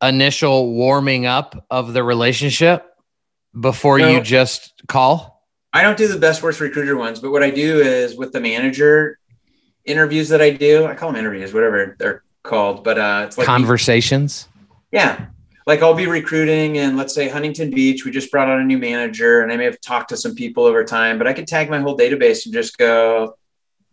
initial 0.01 0.73
warming 0.73 1.25
up 1.25 1.65
of 1.69 1.93
the 1.93 2.03
relationship 2.03 2.85
before 3.59 3.99
no, 3.99 4.09
you 4.09 4.21
just 4.21 4.73
call? 4.87 5.43
I 5.73 5.81
don't 5.81 5.97
do 5.97 6.07
the 6.07 6.19
best 6.19 6.41
worst 6.41 6.59
recruiter 6.61 6.95
ones, 6.95 7.19
but 7.19 7.31
what 7.31 7.43
I 7.43 7.49
do 7.49 7.79
is 7.79 8.15
with 8.15 8.31
the 8.31 8.39
manager 8.39 9.19
interviews 9.83 10.29
that 10.29 10.41
I 10.41 10.51
do, 10.51 10.85
I 10.85 10.95
call 10.95 11.11
them 11.11 11.19
interviews, 11.19 11.53
whatever 11.53 11.95
they're 11.99 12.23
called, 12.43 12.83
but 12.83 12.97
uh, 12.97 13.23
it's 13.27 13.37
like 13.37 13.45
conversations. 13.45 14.47
Yeah, 14.91 15.27
like 15.67 15.81
I'll 15.81 15.95
be 15.95 16.07
recruiting 16.07 16.77
and 16.77 16.95
let's 16.95 17.13
say 17.13 17.27
Huntington 17.27 17.71
Beach, 17.71 18.05
we 18.05 18.11
just 18.11 18.31
brought 18.31 18.49
on 18.49 18.59
a 18.59 18.63
new 18.63 18.77
manager 18.77 19.41
and 19.41 19.51
I 19.51 19.57
may 19.57 19.65
have 19.65 19.81
talked 19.81 20.09
to 20.09 20.17
some 20.17 20.35
people 20.35 20.65
over 20.65 20.83
time, 20.83 21.17
but 21.17 21.27
I 21.27 21.33
could 21.33 21.47
tag 21.47 21.69
my 21.69 21.79
whole 21.79 21.97
database 21.97 22.45
and 22.45 22.53
just 22.53 22.77
go, 22.77 23.35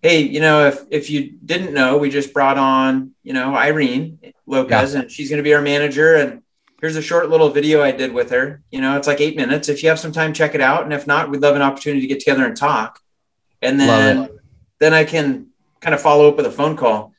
Hey, 0.03 0.21
you 0.21 0.41
know, 0.41 0.67
if, 0.67 0.83
if 0.91 1.11
you 1.11 1.33
didn't 1.45 1.75
know, 1.75 1.97
we 1.97 2.11
just 2.11 2.35
brought 2.35 2.59
on, 2.59 3.13
you 3.23 3.33
know, 3.33 3.55
Irene 3.55 4.19
Lopez 4.53 4.95
yeah. 4.95 5.01
and 5.01 5.11
she's 5.11 5.29
going 5.29 5.39
to 5.39 5.43
be 5.43 5.55
our 5.55 5.63
manager. 5.63 6.15
And 6.15 6.43
here's 6.81 6.97
a 6.97 7.03
short 7.03 7.29
little 7.29 7.49
video 7.51 7.83
I 7.83 7.91
did 7.91 8.13
with 8.13 8.31
her. 8.31 8.63
You 8.71 8.81
know, 8.81 8.97
it's 8.97 9.09
like 9.09 9.21
eight 9.21 9.37
minutes. 9.37 9.69
If 9.69 9.83
you 9.83 9.89
have 9.89 9.99
some 9.99 10.13
time, 10.13 10.33
check 10.33 10.55
it 10.55 10.61
out. 10.61 10.85
And 10.85 10.93
if 10.93 11.07
not, 11.07 11.31
we'd 11.31 11.41
love 11.41 11.57
an 11.57 11.63
opportunity 11.63 12.03
to 12.03 12.07
get 12.07 12.21
together 12.21 12.45
and 12.45 12.57
talk. 12.57 13.01
And 13.61 13.81
then, 13.81 14.29
then 14.79 14.95
I 14.95 15.05
can 15.05 15.49
kind 15.81 15.95
of 15.95 16.01
follow 16.01 16.29
up 16.29 16.37
with 16.37 16.47
a 16.47 16.51
phone 16.51 16.77
call. 16.77 17.13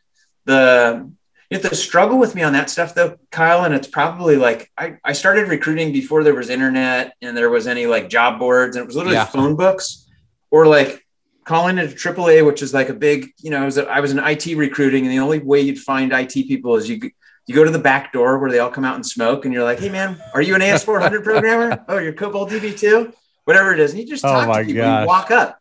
The 0.45 1.09
you 1.49 1.59
have 1.59 1.69
to 1.69 1.75
struggle 1.75 2.17
with 2.17 2.33
me 2.33 2.41
on 2.41 2.53
that 2.53 2.69
stuff 2.71 2.95
though, 2.95 3.17
Kyle. 3.29 3.63
And 3.63 3.75
it's 3.75 3.87
probably 3.87 4.37
like 4.37 4.71
I, 4.75 4.97
I 5.03 5.13
started 5.13 5.49
recruiting 5.49 5.93
before 5.93 6.23
there 6.23 6.33
was 6.33 6.49
internet 6.49 7.13
and 7.21 7.37
there 7.37 7.49
was 7.49 7.67
any 7.67 7.85
like 7.85 8.09
job 8.09 8.39
boards 8.39 8.75
and 8.75 8.83
it 8.83 8.87
was 8.87 8.95
literally 8.95 9.17
yeah. 9.17 9.25
phone 9.25 9.55
books 9.55 10.09
or 10.49 10.65
like 10.65 11.02
calling 11.43 11.77
it 11.77 11.91
a 11.91 11.95
AAA, 11.95 12.45
which 12.45 12.61
is 12.61 12.73
like 12.73 12.89
a 12.89 12.93
big, 12.93 13.31
you 13.39 13.49
know, 13.49 13.61
I 13.61 13.65
was, 13.65 13.77
a, 13.77 13.85
I 13.87 13.99
was 13.99 14.11
in 14.11 14.19
IT 14.19 14.45
recruiting 14.57 15.05
and 15.05 15.11
the 15.11 15.19
only 15.19 15.39
way 15.39 15.61
you'd 15.61 15.79
find 15.79 16.11
IT 16.11 16.33
people 16.33 16.75
is 16.75 16.89
you 16.89 17.11
you 17.45 17.53
go 17.53 17.63
to 17.63 17.71
the 17.71 17.79
back 17.79 18.13
door 18.13 18.39
where 18.39 18.49
they 18.49 18.59
all 18.59 18.69
come 18.69 18.85
out 18.85 18.95
and 18.95 19.05
smoke 19.05 19.43
and 19.43 19.53
you're 19.53 19.63
like, 19.63 19.79
hey 19.79 19.89
man, 19.89 20.17
are 20.33 20.41
you 20.41 20.55
an 20.55 20.61
AS400 20.61 21.23
programmer? 21.25 21.83
Oh, 21.89 21.97
you're 21.97 22.13
COBOL 22.13 22.49
DB2? 22.49 23.13
Whatever 23.43 23.73
it 23.73 23.81
is. 23.81 23.91
And 23.91 23.99
you 23.99 24.07
just 24.07 24.23
oh 24.23 24.29
talk 24.29 24.47
oh 24.47 24.59
to 24.59 24.65
people, 24.65 25.01
you 25.01 25.05
walk 25.05 25.29
up. 25.29 25.59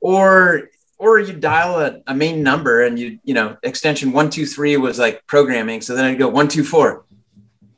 Or 0.00 0.70
or 0.98 1.18
you 1.18 1.34
dial 1.34 1.80
a, 1.80 2.00
a, 2.06 2.14
main 2.14 2.42
number 2.42 2.82
and 2.82 2.98
you 2.98 3.18
you 3.24 3.34
know 3.34 3.56
extension 3.62 4.08
123 4.10 4.76
was 4.76 4.98
like 4.98 5.26
programming 5.26 5.80
so 5.80 5.94
then 5.94 6.04
i'd 6.04 6.18
go 6.18 6.26
124 6.26 7.04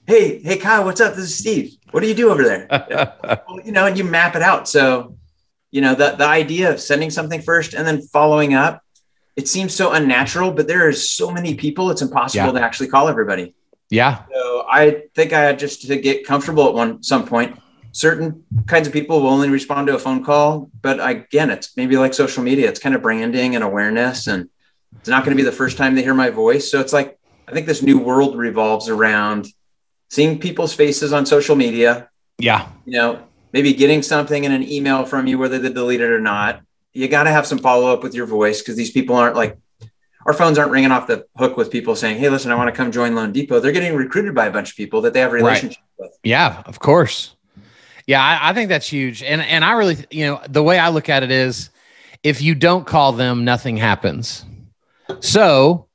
hey 0.06 0.38
hey 0.40 0.56
kyle 0.58 0.84
what's 0.84 1.00
up 1.00 1.14
this 1.14 1.24
is 1.24 1.36
steve 1.36 1.76
what 1.90 2.00
do 2.00 2.08
you 2.08 2.14
do 2.14 2.30
over 2.30 2.42
there 2.42 2.66
well, 3.48 3.60
you 3.64 3.72
know 3.72 3.86
and 3.86 3.96
you 3.96 4.04
map 4.04 4.36
it 4.36 4.42
out 4.42 4.68
so 4.68 5.16
you 5.70 5.80
know 5.80 5.94
the, 5.94 6.12
the 6.16 6.26
idea 6.26 6.70
of 6.72 6.80
sending 6.80 7.10
something 7.10 7.42
first 7.42 7.74
and 7.74 7.86
then 7.86 8.02
following 8.02 8.54
up 8.54 8.82
it 9.36 9.48
seems 9.48 9.74
so 9.74 9.92
unnatural 9.92 10.50
but 10.50 10.66
there 10.66 10.86
are 10.88 10.92
so 10.92 11.30
many 11.30 11.54
people 11.54 11.90
it's 11.90 12.02
impossible 12.02 12.46
yeah. 12.46 12.60
to 12.60 12.64
actually 12.64 12.88
call 12.88 13.08
everybody. 13.08 13.54
Yeah. 13.90 14.24
So 14.32 14.66
i 14.68 15.02
think 15.14 15.32
i 15.32 15.40
had 15.40 15.58
just 15.58 15.82
to 15.82 15.96
get 15.96 16.26
comfortable 16.26 16.66
at 16.68 16.74
one 16.74 17.02
some 17.02 17.26
point. 17.26 17.58
Certain 17.92 18.44
kinds 18.66 18.86
of 18.86 18.92
people 18.92 19.22
will 19.22 19.30
only 19.30 19.48
respond 19.48 19.86
to 19.86 19.94
a 19.94 19.98
phone 19.98 20.24
call 20.24 20.70
but 20.80 20.98
again 21.06 21.50
it's 21.50 21.76
maybe 21.76 21.96
like 21.96 22.14
social 22.14 22.42
media 22.42 22.68
it's 22.68 22.80
kind 22.80 22.94
of 22.94 23.02
branding 23.02 23.54
and 23.54 23.64
awareness 23.64 24.26
and 24.26 24.48
it's 24.98 25.08
not 25.08 25.24
going 25.24 25.36
to 25.36 25.42
be 25.42 25.48
the 25.48 25.52
first 25.52 25.76
time 25.76 25.94
they 25.94 26.02
hear 26.02 26.14
my 26.14 26.30
voice. 26.30 26.70
So 26.70 26.80
it's 26.80 26.92
like 26.92 27.18
i 27.48 27.52
think 27.52 27.66
this 27.66 27.82
new 27.82 27.98
world 27.98 28.36
revolves 28.36 28.88
around 28.88 29.46
seeing 30.08 30.38
people's 30.38 30.72
faces 30.72 31.12
on 31.12 31.26
social 31.26 31.56
media. 31.56 32.08
Yeah. 32.38 32.68
You 32.84 32.92
know 32.92 33.26
maybe 33.56 33.72
getting 33.72 34.02
something 34.02 34.44
in 34.44 34.52
an 34.52 34.62
email 34.62 35.04
from 35.04 35.26
you 35.26 35.38
whether 35.38 35.58
they 35.58 35.72
delete 35.72 36.00
it 36.00 36.10
or 36.10 36.20
not 36.20 36.60
you 36.92 37.08
got 37.08 37.24
to 37.24 37.30
have 37.30 37.46
some 37.46 37.58
follow 37.58 37.92
up 37.92 38.02
with 38.02 38.14
your 38.14 38.26
voice 38.26 38.60
because 38.60 38.76
these 38.76 38.90
people 38.90 39.16
aren't 39.16 39.36
like 39.36 39.58
our 40.26 40.32
phones 40.32 40.58
aren't 40.58 40.72
ringing 40.72 40.90
off 40.90 41.06
the 41.06 41.24
hook 41.36 41.56
with 41.56 41.70
people 41.70 41.96
saying 41.96 42.18
hey 42.18 42.28
listen 42.28 42.50
i 42.50 42.54
want 42.54 42.68
to 42.68 42.76
come 42.76 42.92
join 42.92 43.14
loan 43.14 43.32
depot 43.32 43.60
they're 43.60 43.72
getting 43.72 43.96
recruited 43.96 44.34
by 44.34 44.46
a 44.46 44.50
bunch 44.50 44.70
of 44.70 44.76
people 44.76 45.00
that 45.00 45.12
they 45.12 45.20
have 45.20 45.32
relationships 45.32 45.82
right. 45.98 46.10
with 46.10 46.18
yeah 46.22 46.62
of 46.66 46.78
course 46.78 47.36
yeah, 48.06 48.22
I, 48.22 48.50
I 48.50 48.52
think 48.52 48.68
that's 48.68 48.88
huge. 48.88 49.22
And 49.22 49.40
and 49.40 49.64
I 49.64 49.72
really, 49.72 49.96
you 50.10 50.26
know, 50.26 50.40
the 50.48 50.62
way 50.62 50.78
I 50.78 50.90
look 50.90 51.08
at 51.08 51.22
it 51.22 51.30
is 51.30 51.70
if 52.22 52.40
you 52.40 52.54
don't 52.54 52.86
call 52.86 53.12
them, 53.12 53.44
nothing 53.44 53.76
happens. 53.76 54.44
So 55.20 55.88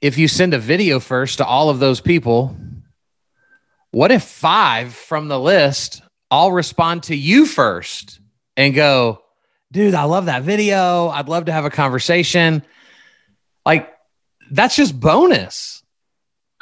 if 0.00 0.18
you 0.18 0.28
send 0.28 0.54
a 0.54 0.58
video 0.58 1.00
first 1.00 1.38
to 1.38 1.46
all 1.46 1.70
of 1.70 1.78
those 1.78 2.00
people, 2.00 2.56
what 3.90 4.12
if 4.12 4.22
five 4.22 4.94
from 4.94 5.28
the 5.28 5.40
list 5.40 6.02
all 6.30 6.52
respond 6.52 7.04
to 7.04 7.16
you 7.16 7.46
first 7.46 8.20
and 8.56 8.74
go, 8.74 9.22
dude, 9.72 9.94
I 9.94 10.04
love 10.04 10.26
that 10.26 10.42
video. 10.42 11.08
I'd 11.08 11.28
love 11.28 11.46
to 11.46 11.52
have 11.52 11.64
a 11.64 11.70
conversation. 11.70 12.62
like 13.66 13.92
that's 14.52 14.74
just 14.74 14.98
bonus 14.98 15.82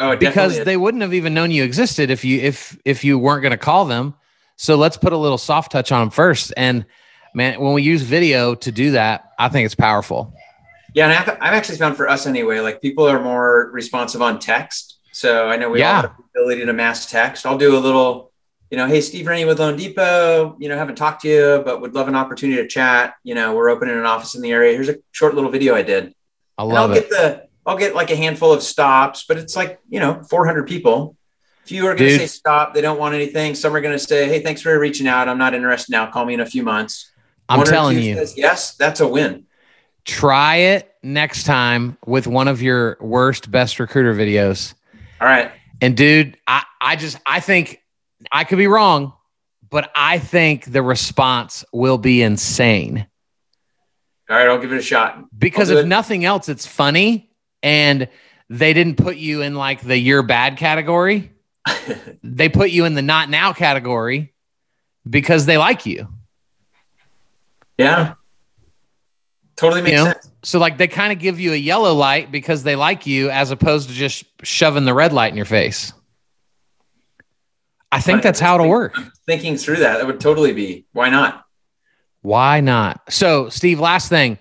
Oh, 0.00 0.14
because 0.16 0.59
is. 0.59 0.64
they 0.64 0.76
wouldn't 0.76 1.02
have 1.02 1.14
even 1.14 1.35
known 1.35 1.50
you 1.50 1.64
existed 1.64 2.11
if 2.11 2.24
you 2.24 2.38
if 2.40 2.78
if 2.85 3.02
you 3.04 3.18
weren't 3.18 3.42
going 3.42 3.50
to 3.52 3.57
call 3.57 3.85
them. 3.85 4.14
So 4.57 4.76
let's 4.76 4.96
put 4.96 5.12
a 5.12 5.16
little 5.16 5.38
soft 5.38 5.72
touch 5.72 5.90
on 5.90 6.00
them 6.02 6.11
first. 6.11 6.52
And 6.57 6.85
man, 7.35 7.61
when 7.61 7.72
we 7.72 7.83
use 7.83 8.02
video 8.02 8.54
to 8.57 8.70
do 8.72 8.92
that, 8.92 9.31
I 9.38 9.48
think 9.48 9.66
it's 9.66 9.74
powerful. 9.74 10.33
Yeah, 10.94 11.04
and 11.09 11.12
I've, 11.14 11.28
I've 11.40 11.54
actually 11.54 11.78
found 11.78 11.96
for 11.96 12.09
us 12.09 12.26
anyway, 12.26 12.61
like 12.61 12.81
people 12.81 13.09
are 13.09 13.20
more 13.20 13.70
responsive 13.72 14.22
on 14.22 14.38
text. 14.38 14.98
So 15.12 15.48
I 15.48 15.57
know 15.57 15.68
we 15.70 15.81
Yeah. 15.81 15.88
all 15.96 16.02
have 16.02 16.12
the 16.16 16.40
ability 16.40 16.64
to 16.66 16.72
mass 16.72 17.11
text. 17.11 17.44
I'll 17.46 17.59
do 17.59 17.76
a 17.76 17.81
little, 17.81 18.33
you 18.70 18.76
know, 18.76 18.87
hey, 18.87 19.00
Steve 19.00 19.26
Rennie 19.26 19.44
with 19.44 19.59
Loan 19.61 19.76
Depot, 19.76 20.57
you 20.59 20.68
know, 20.68 20.76
haven't 20.76 20.96
talked 20.96 21.22
to 21.22 21.28
you, 21.28 21.62
but 21.64 21.81
would 21.81 21.94
love 21.94 22.09
an 22.09 22.14
opportunity 22.14 22.61
to 22.62 22.68
chat. 22.68 23.14
You 23.24 23.35
know, 23.35 23.54
we're 23.54 23.70
opening 23.70 23.96
an 23.98 24.04
office 24.07 24.35
in 24.35 24.42
the 24.42 24.52
area. 24.52 24.72
Here's 24.74 24.88
a 24.88 24.96
short 25.12 25.35
little 25.35 25.50
video 25.50 25.74
I 25.74 25.83
did. 25.83 26.14
I 26.59 26.62
And 26.64 26.72
love 26.72 26.90
I'll 26.90 26.96
it. 26.96 27.00
get 27.00 27.11
the, 27.11 27.48
I'll 27.64 27.76
get 27.78 27.94
like 27.94 28.11
a 28.11 28.16
handful 28.16 28.52
of 28.52 28.62
stops, 28.62 29.24
but 29.26 29.38
it's 29.38 29.57
like, 29.57 29.78
you 29.88 30.00
know, 30.00 30.22
400 30.28 30.66
people. 30.68 31.16
You 31.66 31.87
are 31.87 31.94
going 31.94 32.11
to 32.11 32.18
say 32.18 32.26
stop, 32.26 32.72
they 32.72 32.81
don't 32.81 32.98
want 32.98 33.14
anything. 33.14 33.54
Some 33.54 33.76
are 33.76 33.81
going 33.83 33.92
to 33.92 33.98
say, 33.98 34.26
hey, 34.26 34.40
thanks 34.42 34.62
for 34.62 34.78
reaching 34.78 35.07
out. 35.07 35.28
I'm 35.28 35.37
not 35.37 35.52
interested 35.54 35.92
now. 35.92 36.11
Call 36.11 36.24
me 36.24 36.33
in 36.33 36.40
a 36.40 36.46
few 36.46 36.62
months. 36.62 37.11
I'm 37.46 37.59
One 37.59 37.66
telling 37.66 37.98
you, 37.98 38.14
says 38.14 38.38
yes, 38.38 38.74
that's 38.76 39.00
a 39.00 39.07
win. 39.09 39.44
try 40.07 40.57
it 40.57 40.90
next 41.02 41.44
time 41.44 41.98
with 42.07 42.26
one 42.26 42.48
of 42.48 42.62
your 42.62 42.96
worst 43.00 43.50
best 43.50 43.78
recruiter 43.81 44.14
videos. 44.14 44.72
All 45.20 45.26
right. 45.28 45.52
And 45.81 45.94
dude, 45.96 46.38
I, 46.46 46.62
I 46.81 46.96
just 46.96 47.18
I 47.26 47.40
think 47.40 47.83
I 48.33 48.44
could 48.44 48.59
be 48.59 48.66
wrong, 48.66 49.12
but 49.70 49.90
I 49.94 50.18
think 50.18 50.64
the 50.64 50.83
response 50.83 51.64
will 51.72 51.98
be 51.98 52.22
insane. 52.22 53.07
All 54.31 54.37
right. 54.37 54.48
I'll 54.48 54.59
give 54.59 54.72
it 54.72 54.78
a 54.78 54.83
shot. 54.83 55.24
Because 55.37 55.70
if 55.70 55.78
it. 55.78 55.87
nothing 55.87 56.24
else, 56.24 56.48
it's 56.48 56.66
funny 56.66 57.31
and 57.62 58.09
they 58.50 58.72
didn't 58.72 58.96
put 58.96 59.16
you 59.16 59.42
in 59.42 59.54
like 59.54 59.81
the 59.81 59.96
you're 59.96 60.22
bad 60.22 60.57
category. 60.57 61.33
they 62.22 62.48
put 62.48 62.70
you 62.70 62.85
in 62.85 62.94
the 62.94 63.02
not 63.02 63.31
now 63.31 63.52
category 63.52 64.35
because 65.09 65.46
they 65.46 65.59
like 65.59 65.87
you. 65.87 66.09
Yeah. 67.78 68.14
Totally 69.57 69.83
makes 69.83 69.92
You 69.92 69.96
know? 69.98 70.12
sense. 70.12 70.31
So 70.44 70.59
like 70.59 70.78
they 70.78 70.88
kind 70.88 71.12
of 71.12 71.18
give 71.18 71.40
you 71.40 71.52
a 71.52 71.57
yellow 71.57 71.94
light 71.94 72.31
because 72.31 72.62
they 72.62 72.76
like 72.76 73.07
you 73.07 73.31
as 73.31 73.50
opposed 73.50 73.88
to 73.88 73.94
just 73.94 74.24
shoving 74.42 74.85
the 74.85 74.94
red 74.94 75.12
light 75.12 75.31
in 75.31 75.37
your 75.37 75.46
face. 75.46 75.92
I 77.90 78.01
think 78.01 78.22
that's 78.22 78.40
how 78.40 78.57
it'll 78.57 78.68
work. 78.68 78.96
Thinking 79.27 79.57
through 79.57 79.77
that, 79.77 79.98
that 79.98 80.07
would 80.07 80.20
totally 80.20 80.53
be 80.53 80.87
why 80.92 81.09
not? 81.09 81.44
Why 82.22 82.61
not? 82.61 83.01
So, 83.12 83.48
Steve, 83.48 83.81
last 83.81 84.09
thing. 84.09 84.38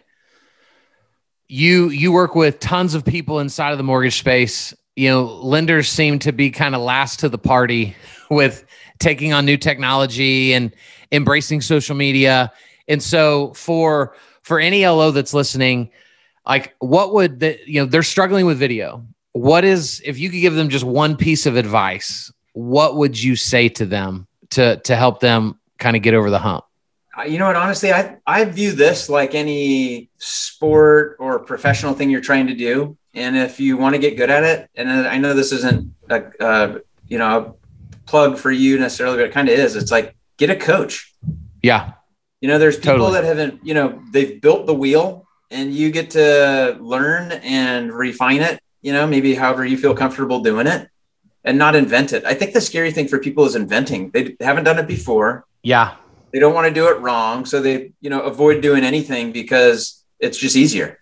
You 1.47 1.89
you 1.89 2.11
work 2.11 2.35
with 2.35 2.59
tons 2.59 2.93
of 2.93 3.05
people 3.05 3.39
inside 3.39 3.71
of 3.71 3.77
the 3.77 3.83
mortgage 3.83 4.19
space. 4.19 4.73
You 4.95 5.09
know, 5.09 5.23
lenders 5.23 5.87
seem 5.87 6.19
to 6.19 6.33
be 6.33 6.49
kind 6.49 6.75
of 6.75 6.81
last 6.81 7.21
to 7.21 7.29
the 7.29 7.37
party 7.37 7.95
with 8.29 8.65
taking 8.99 9.31
on 9.31 9.45
new 9.45 9.57
technology 9.57 10.53
and 10.53 10.73
embracing 11.11 11.61
social 11.61 11.95
media. 11.95 12.51
And 12.87 13.01
so 13.01 13.53
for 13.53 14.15
for 14.41 14.59
any 14.59 14.85
LO 14.85 15.11
that's 15.11 15.33
listening, 15.33 15.91
like 16.45 16.75
what 16.79 17.13
would 17.13 17.39
the 17.39 17.57
you 17.65 17.81
know, 17.81 17.85
they're 17.85 18.03
struggling 18.03 18.45
with 18.45 18.57
video. 18.57 19.05
What 19.31 19.63
is 19.63 20.01
if 20.03 20.19
you 20.19 20.29
could 20.29 20.41
give 20.41 20.55
them 20.55 20.67
just 20.67 20.83
one 20.83 21.15
piece 21.15 21.45
of 21.45 21.55
advice, 21.55 22.31
what 22.57 22.95
would 22.95 23.21
you 23.21 23.35
say 23.35 23.69
to 23.69 23.85
them 23.85 24.25
to 24.49 24.77
to 24.77 24.95
help 24.95 25.19
them 25.19 25.59
kind 25.77 25.95
of 25.95 26.01
get 26.01 26.15
over 26.15 26.31
the 26.31 26.39
hump? 26.39 26.65
Uh, 27.15 27.23
You 27.23 27.37
know 27.37 27.45
what? 27.45 27.55
Honestly, 27.55 27.93
I, 27.93 28.17
I 28.25 28.45
view 28.45 28.71
this 28.71 29.09
like 29.09 29.35
any 29.35 30.09
sport 30.17 31.17
or 31.19 31.37
professional 31.37 31.93
thing 31.93 32.09
you're 32.09 32.19
trying 32.19 32.47
to 32.47 32.55
do. 32.55 32.97
And 33.13 33.37
if 33.37 33.59
you 33.59 33.77
want 33.77 33.93
to 33.93 33.99
get 33.99 34.17
good 34.17 34.31
at 34.31 34.43
it, 34.43 34.69
and 34.75 34.89
I 34.89 35.17
know 35.17 35.35
this 35.35 35.51
isn't 35.51 35.93
a, 36.09 36.23
uh, 36.43 36.79
you 37.07 37.19
know, 37.19 37.25
a 37.37 38.07
plug 38.07 38.39
for 38.39 38.51
you 38.51 38.79
necessarily, 38.79 39.17
but 39.17 39.25
it 39.27 39.33
kind 39.33 39.49
of 39.49 39.57
is. 39.57 39.75
It's 39.75 39.91
like 39.91 40.15
get 40.37 40.49
a 40.49 40.55
coach. 40.55 41.13
Yeah. 41.61 41.93
You 42.41 42.47
know, 42.47 42.57
there's 42.57 42.77
people 42.77 42.93
Totally. 42.93 43.13
that 43.13 43.23
haven't, 43.23 43.65
you 43.65 43.75
know, 43.75 44.01
they've 44.11 44.41
built 44.41 44.65
the 44.65 44.75
wheel 44.75 45.27
and 45.51 45.73
you 45.73 45.91
get 45.91 46.11
to 46.11 46.77
learn 46.79 47.31
and 47.31 47.91
refine 47.91 48.41
it, 48.41 48.59
you 48.81 48.93
know, 48.93 49.05
maybe 49.05 49.35
however 49.35 49.63
you 49.65 49.77
feel 49.77 49.95
comfortable 49.95 50.39
doing 50.41 50.65
it 50.67 50.89
and 51.47 51.57
not 51.57 51.75
invent 51.75 52.11
it. 52.11 52.25
I 52.25 52.33
think 52.33 52.53
the 52.53 52.59
scary 52.61 52.91
thing 52.91 53.07
for 53.07 53.17
people 53.19 53.45
is 53.45 53.55
inventing. 53.55 54.11
They 54.11 54.35
haven't 54.41 54.65
done 54.65 54.77
it 54.79 54.87
before. 54.87 55.45
Yeah. 55.63 55.95
They 56.33 56.39
don't 56.39 56.53
want 56.53 56.67
to 56.67 56.73
do 56.73 56.89
it 56.89 56.99
wrong. 56.99 57.45
So 57.45 57.61
they, 57.61 57.93
you 58.01 58.09
know, 58.09 58.21
avoid 58.21 58.61
doing 58.61 58.83
anything 58.83 59.31
because 59.31 60.03
it's 60.19 60.37
just 60.37 60.57
easier. 60.57 60.99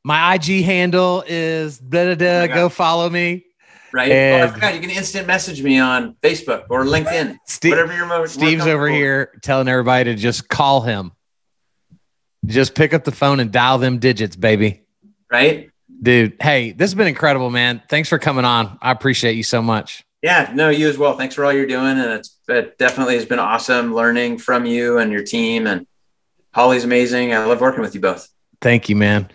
my 0.03 0.35
IG 0.35 0.63
handle 0.63 1.23
is 1.27 1.79
da 1.79 2.13
da 2.13 2.15
da. 2.15 2.41
Oh 2.51 2.55
Go 2.55 2.69
follow 2.69 3.09
me. 3.09 3.45
right? 3.91 4.11
oh, 4.11 4.13
I 4.13 4.17
And- 4.17 4.53
forgot. 4.53 4.73
You 4.75 4.79
can 4.81 4.89
instant 4.91 5.25
message 5.27 5.63
me 5.63 5.79
on 5.79 6.15
Facebook 6.21 6.65
or 6.69 6.83
LinkedIn, 6.85 7.37
Steve, 7.47 7.71
whatever 7.71 7.95
you're 7.95 8.05
mo- 8.05 8.17
more 8.19 8.27
Steve's 8.27 8.67
over 8.67 8.87
here 8.87 9.31
telling 9.41 9.67
everybody 9.67 10.03
to 10.05 10.15
just 10.15 10.47
call 10.49 10.81
him. 10.81 11.11
Just 12.45 12.75
pick 12.75 12.93
up 12.93 13.03
the 13.03 13.11
phone 13.11 13.39
and 13.39 13.51
dial 13.51 13.77
them 13.79 13.97
digits, 13.97 14.35
baby. 14.35 14.83
right? 15.31 15.69
Dude, 16.01 16.35
hey, 16.41 16.71
this 16.71 16.91
has 16.91 16.93
been 16.95 17.07
incredible, 17.07 17.49
man. 17.49 17.81
Thanks 17.89 18.09
for 18.09 18.19
coming 18.19 18.45
on. 18.45 18.77
I 18.81 18.91
appreciate 18.91 19.35
you 19.35 19.43
so 19.43 19.61
much. 19.61 20.03
Yeah, 20.21 20.51
no, 20.53 20.69
you 20.69 20.87
as 20.89 20.97
well. 20.97 21.17
Thanks 21.17 21.33
for 21.35 21.45
all 21.45 21.53
you're 21.53 21.65
doing, 21.65 21.97
and 21.97 22.11
it's 22.11 22.37
it 22.47 22.77
definitely 22.77 23.15
has 23.15 23.25
been 23.25 23.39
awesome 23.39 23.95
learning 23.95 24.37
from 24.39 24.65
you 24.65 24.97
and 24.99 25.11
your 25.11 25.23
team. 25.23 25.65
And 25.67 25.87
Holly's 26.55 26.85
amazing. 26.85 27.33
I 27.33 27.43
love 27.43 27.59
working 27.59 27.81
with 27.81 27.93
you 27.95 27.99
both. 27.99 28.29
Thank 28.61 28.87
you, 28.87 28.95
man. 28.95 29.29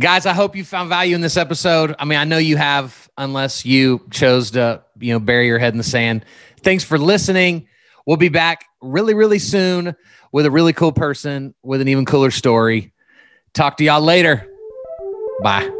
Guys, 0.00 0.26
I 0.26 0.32
hope 0.32 0.56
you 0.56 0.64
found 0.64 0.88
value 0.88 1.14
in 1.14 1.20
this 1.20 1.36
episode. 1.36 1.94
I 2.00 2.04
mean, 2.04 2.18
I 2.18 2.24
know 2.24 2.38
you 2.38 2.56
have, 2.56 3.08
unless 3.16 3.64
you 3.64 4.04
chose 4.10 4.50
to, 4.50 4.82
you 4.98 5.12
know, 5.12 5.20
bury 5.20 5.46
your 5.46 5.60
head 5.60 5.72
in 5.72 5.78
the 5.78 5.84
sand. 5.84 6.24
Thanks 6.62 6.82
for 6.82 6.98
listening. 6.98 7.68
We'll 8.06 8.16
be 8.16 8.28
back 8.28 8.64
really, 8.82 9.14
really 9.14 9.38
soon 9.38 9.94
with 10.32 10.46
a 10.46 10.50
really 10.50 10.72
cool 10.72 10.90
person 10.90 11.54
with 11.62 11.80
an 11.80 11.86
even 11.86 12.06
cooler 12.06 12.32
story. 12.32 12.92
Talk 13.52 13.76
to 13.76 13.84
y'all 13.84 14.00
later. 14.00 14.44
Bye. 15.44 15.70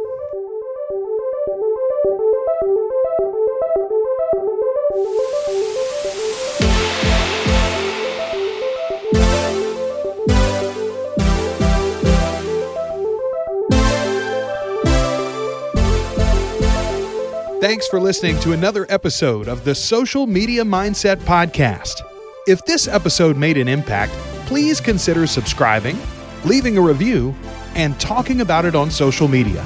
Thanks 17.65 17.89
for 17.89 17.99
listening 17.99 18.39
to 18.41 18.53
another 18.53 18.85
episode 18.91 19.49
of 19.49 19.65
the 19.65 19.75
Social 19.75 20.27
Media 20.27 20.63
Mindset 20.63 21.17
Podcast. 21.17 22.03
If 22.47 22.63
this 22.67 22.87
episode 22.87 23.39
made 23.39 23.57
an 23.57 23.69
impact, 23.69 24.13
please 24.45 24.83
consider 24.83 25.27
subscribing, 25.27 25.99
leaving 26.45 26.77
a 26.77 26.83
review, 26.83 27.35
and 27.75 27.99
talking 27.99 28.43
about 28.43 28.67
it 28.67 28.75
on 28.75 28.91
social 28.91 29.29
media. 29.29 29.65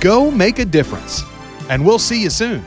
Go 0.00 0.30
make 0.30 0.58
a 0.58 0.64
difference, 0.64 1.22
and 1.68 1.84
we'll 1.84 1.98
see 1.98 2.22
you 2.22 2.30
soon. 2.30 2.64